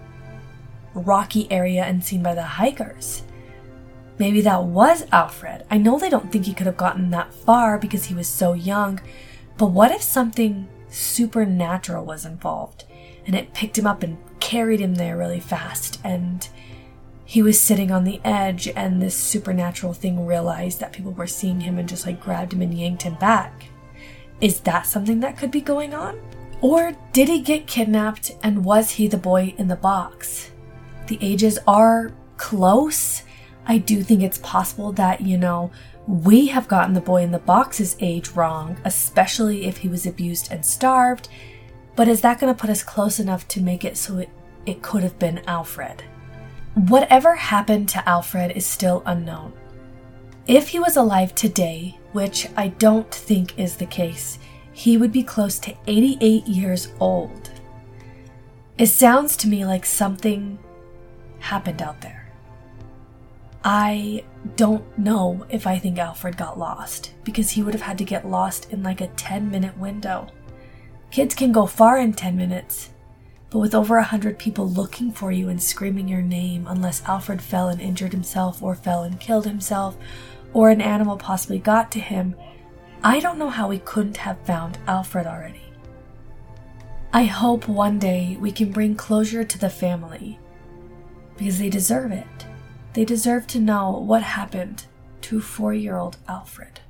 rocky 0.95 1.51
area 1.51 1.83
and 1.83 2.03
seen 2.03 2.23
by 2.23 2.35
the 2.35 2.43
hikers. 2.43 3.25
Maybe 4.19 4.41
that 4.43 4.65
was 4.65 5.05
Alfred. 5.11 5.65
I 5.69 5.79
know 5.79 5.99
they 5.99 6.09
don't 6.09 6.31
think 6.31 6.47
he 6.47 6.55
could 6.55 6.67
have 6.67 6.77
gotten 6.77 7.11
that 7.11 7.35
far 7.35 7.77
because 7.77 8.05
he 8.05 8.15
was 8.15 8.29
so 8.29 8.55
young, 8.55 9.01
but 9.59 9.67
what 9.67 9.91
if 9.91 10.01
something 10.01 10.69
supernatural 10.89 12.05
was 12.05 12.25
involved 12.25 12.85
and 13.27 13.35
it 13.35 13.53
picked 13.53 13.79
him 13.79 13.87
up 13.87 14.03
and 14.03 14.17
carried 14.41 14.81
him 14.81 14.95
there 14.95 15.17
really 15.17 15.41
fast 15.41 15.99
and 16.05 16.49
he 17.29 17.43
was 17.43 17.61
sitting 17.61 17.91
on 17.91 18.05
the 18.05 18.21
edge 18.25 18.69
and 18.69 19.03
this 19.03 19.17
supernatural 19.17 19.93
thing 19.93 20.25
realized 20.25 20.79
that 20.79 20.93
people 20.93 21.11
were 21.11 21.27
seeing 21.27 21.61
him 21.61 21.77
and 21.77 21.89
just 21.89 22.07
like 22.07 22.21
grabbed 22.21 22.53
him 22.53 22.63
and 22.63 22.73
yanked 22.73 23.03
him 23.03 23.17
back. 23.17 23.65
Is 24.41 24.61
that 24.61 24.87
something 24.87 25.19
that 25.21 25.37
could 25.37 25.51
be 25.51 25.61
going 25.61 25.93
on? 25.93 26.21
Or 26.61 26.97
did 27.13 27.29
he 27.29 27.41
get 27.41 27.67
kidnapped 27.67 28.31
and 28.45 28.65
was 28.65 28.93
he 28.93 29.09
the 29.09 29.17
boy 29.17 29.55
in 29.59 29.67
the 29.67 29.75
box? 29.75 30.53
The 31.09 31.19
ages 31.21 31.59
are 31.67 32.13
close. 32.37 33.25
I 33.67 33.79
do 33.79 34.05
think 34.05 34.23
it's 34.23 34.39
possible 34.39 34.93
that, 34.93 35.21
you 35.21 35.37
know, 35.37 35.73
we 36.07 36.47
have 36.47 36.69
gotten 36.69 36.95
the 36.95 37.01
boy 37.01 37.25
in 37.25 37.33
the 37.33 37.41
box's 37.41 37.97
age 37.99 38.31
wrong, 38.31 38.77
especially 38.85 39.65
if 39.65 39.79
he 39.79 39.89
was 39.89 40.07
abused 40.07 40.53
and 40.53 40.65
starved. 40.65 41.29
But 41.97 42.09
is 42.09 42.21
that 42.21 42.39
going 42.39 42.55
to 42.55 42.61
put 42.61 42.71
us 42.71 42.83
close 42.83 43.19
enough 43.19 43.49
to 43.49 43.63
make 43.63 43.85
it 43.85 43.97
so 43.97 44.19
it, 44.19 44.29
it 44.67 44.83
could 44.83 45.03
have 45.03 45.19
been 45.19 45.43
Alfred? 45.47 46.05
Whatever 46.75 47.35
happened 47.35 47.89
to 47.91 48.07
Alfred 48.09 48.53
is 48.53 48.67
still 48.67 49.03
unknown. 49.07 49.55
If 50.47 50.69
he 50.69 50.79
was 50.79 50.97
alive 50.97 51.35
today, 51.35 51.99
which 52.13 52.49
I 52.57 52.69
don't 52.69 53.11
think 53.11 53.59
is 53.59 53.77
the 53.77 53.87
case, 53.87 54.39
he 54.73 54.99
would 54.99 55.11
be 55.11 55.23
close 55.23 55.59
to 55.61 55.75
88 55.87 56.47
years 56.47 56.93
old. 57.01 57.51
It 58.77 58.89
sounds 58.89 59.37
to 59.39 59.49
me 59.49 59.65
like 59.65 59.87
something 59.87 60.59
happened 61.39 61.81
out 61.81 62.03
there. 62.03 62.31
I 63.65 64.23
don't 64.55 64.85
know 64.99 65.47
if 65.49 65.67
I 65.67 65.79
think 65.79 65.99
Alfred 65.99 66.37
got 66.37 66.59
lost, 66.59 67.15
because 67.25 67.51
he 67.51 67.63
would 67.63 67.75
have 67.75 67.83
had 67.83 67.99
to 67.99 68.05
get 68.05 68.29
lost 68.29 68.71
in 68.71 68.83
like 68.83 69.01
a 69.01 69.09
10 69.09 69.51
minute 69.51 69.77
window. 69.79 70.29
Kids 71.17 71.35
can 71.35 71.51
go 71.51 71.65
far 71.65 71.97
in 71.97 72.13
10 72.13 72.37
minutes, 72.37 72.91
but 73.49 73.59
with 73.59 73.75
over 73.75 73.97
a 73.97 74.01
100 74.01 74.39
people 74.39 74.69
looking 74.69 75.11
for 75.11 75.33
you 75.33 75.49
and 75.49 75.63
screaming 75.63 76.07
your 76.07 76.21
name, 76.21 76.67
unless 76.69 77.03
Alfred 77.07 77.41
fell 77.41 77.71
and 77.71 77.81
injured 77.81 78.13
himself, 78.13 78.63
or 78.63 78.75
fell 78.75 79.03
and 79.03 79.19
killed 79.19 79.47
himself, 79.47 79.97
or 80.53 80.69
an 80.69 80.83
animal 80.83 81.17
possibly 81.17 81.59
got 81.59 81.91
to 81.93 82.01
him, 82.01 82.37
I 83.03 83.19
don't 83.19 83.39
know 83.39 83.49
how 83.49 83.67
we 83.67 83.79
couldn't 83.79 84.19
have 84.19 84.39
found 84.41 84.77
Alfred 84.87 85.27
already. 85.27 85.63
I 87.15 87.25
hope 87.25 87.67
one 87.67 87.99
day 87.99 88.37
we 88.39 88.53
can 88.53 88.71
bring 88.71 88.95
closure 88.95 89.43
to 89.43 89.59
the 89.59 89.71
family, 89.71 90.39
because 91.39 91.59
they 91.59 91.71
deserve 91.71 92.13
it. 92.13 92.47
They 92.93 93.07
deserve 93.07 93.47
to 93.47 93.59
know 93.59 93.91
what 93.93 94.23
happened 94.23 94.85
to 95.23 95.41
four 95.41 95.73
year 95.73 95.97
old 95.97 96.19
Alfred. 96.29 96.81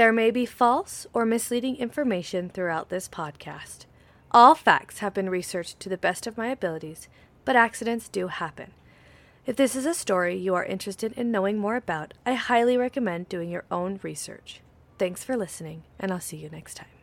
There 0.00 0.14
may 0.14 0.30
be 0.30 0.46
false 0.46 1.06
or 1.12 1.26
misleading 1.26 1.76
information 1.76 2.48
throughout 2.48 2.88
this 2.88 3.06
podcast. 3.06 3.84
All 4.30 4.54
facts 4.54 5.00
have 5.00 5.12
been 5.12 5.28
researched 5.28 5.78
to 5.80 5.90
the 5.90 5.98
best 5.98 6.26
of 6.26 6.38
my 6.38 6.46
abilities, 6.46 7.06
but 7.44 7.54
accidents 7.54 8.08
do 8.08 8.28
happen. 8.28 8.70
If 9.44 9.56
this 9.56 9.76
is 9.76 9.84
a 9.84 9.92
story 9.92 10.38
you 10.38 10.54
are 10.54 10.64
interested 10.64 11.12
in 11.18 11.30
knowing 11.30 11.58
more 11.58 11.76
about, 11.76 12.14
I 12.24 12.32
highly 12.32 12.78
recommend 12.78 13.28
doing 13.28 13.50
your 13.50 13.66
own 13.70 14.00
research. 14.02 14.62
Thanks 14.98 15.22
for 15.22 15.36
listening, 15.36 15.82
and 15.98 16.10
I'll 16.10 16.18
see 16.18 16.38
you 16.38 16.48
next 16.48 16.78
time. 16.78 16.99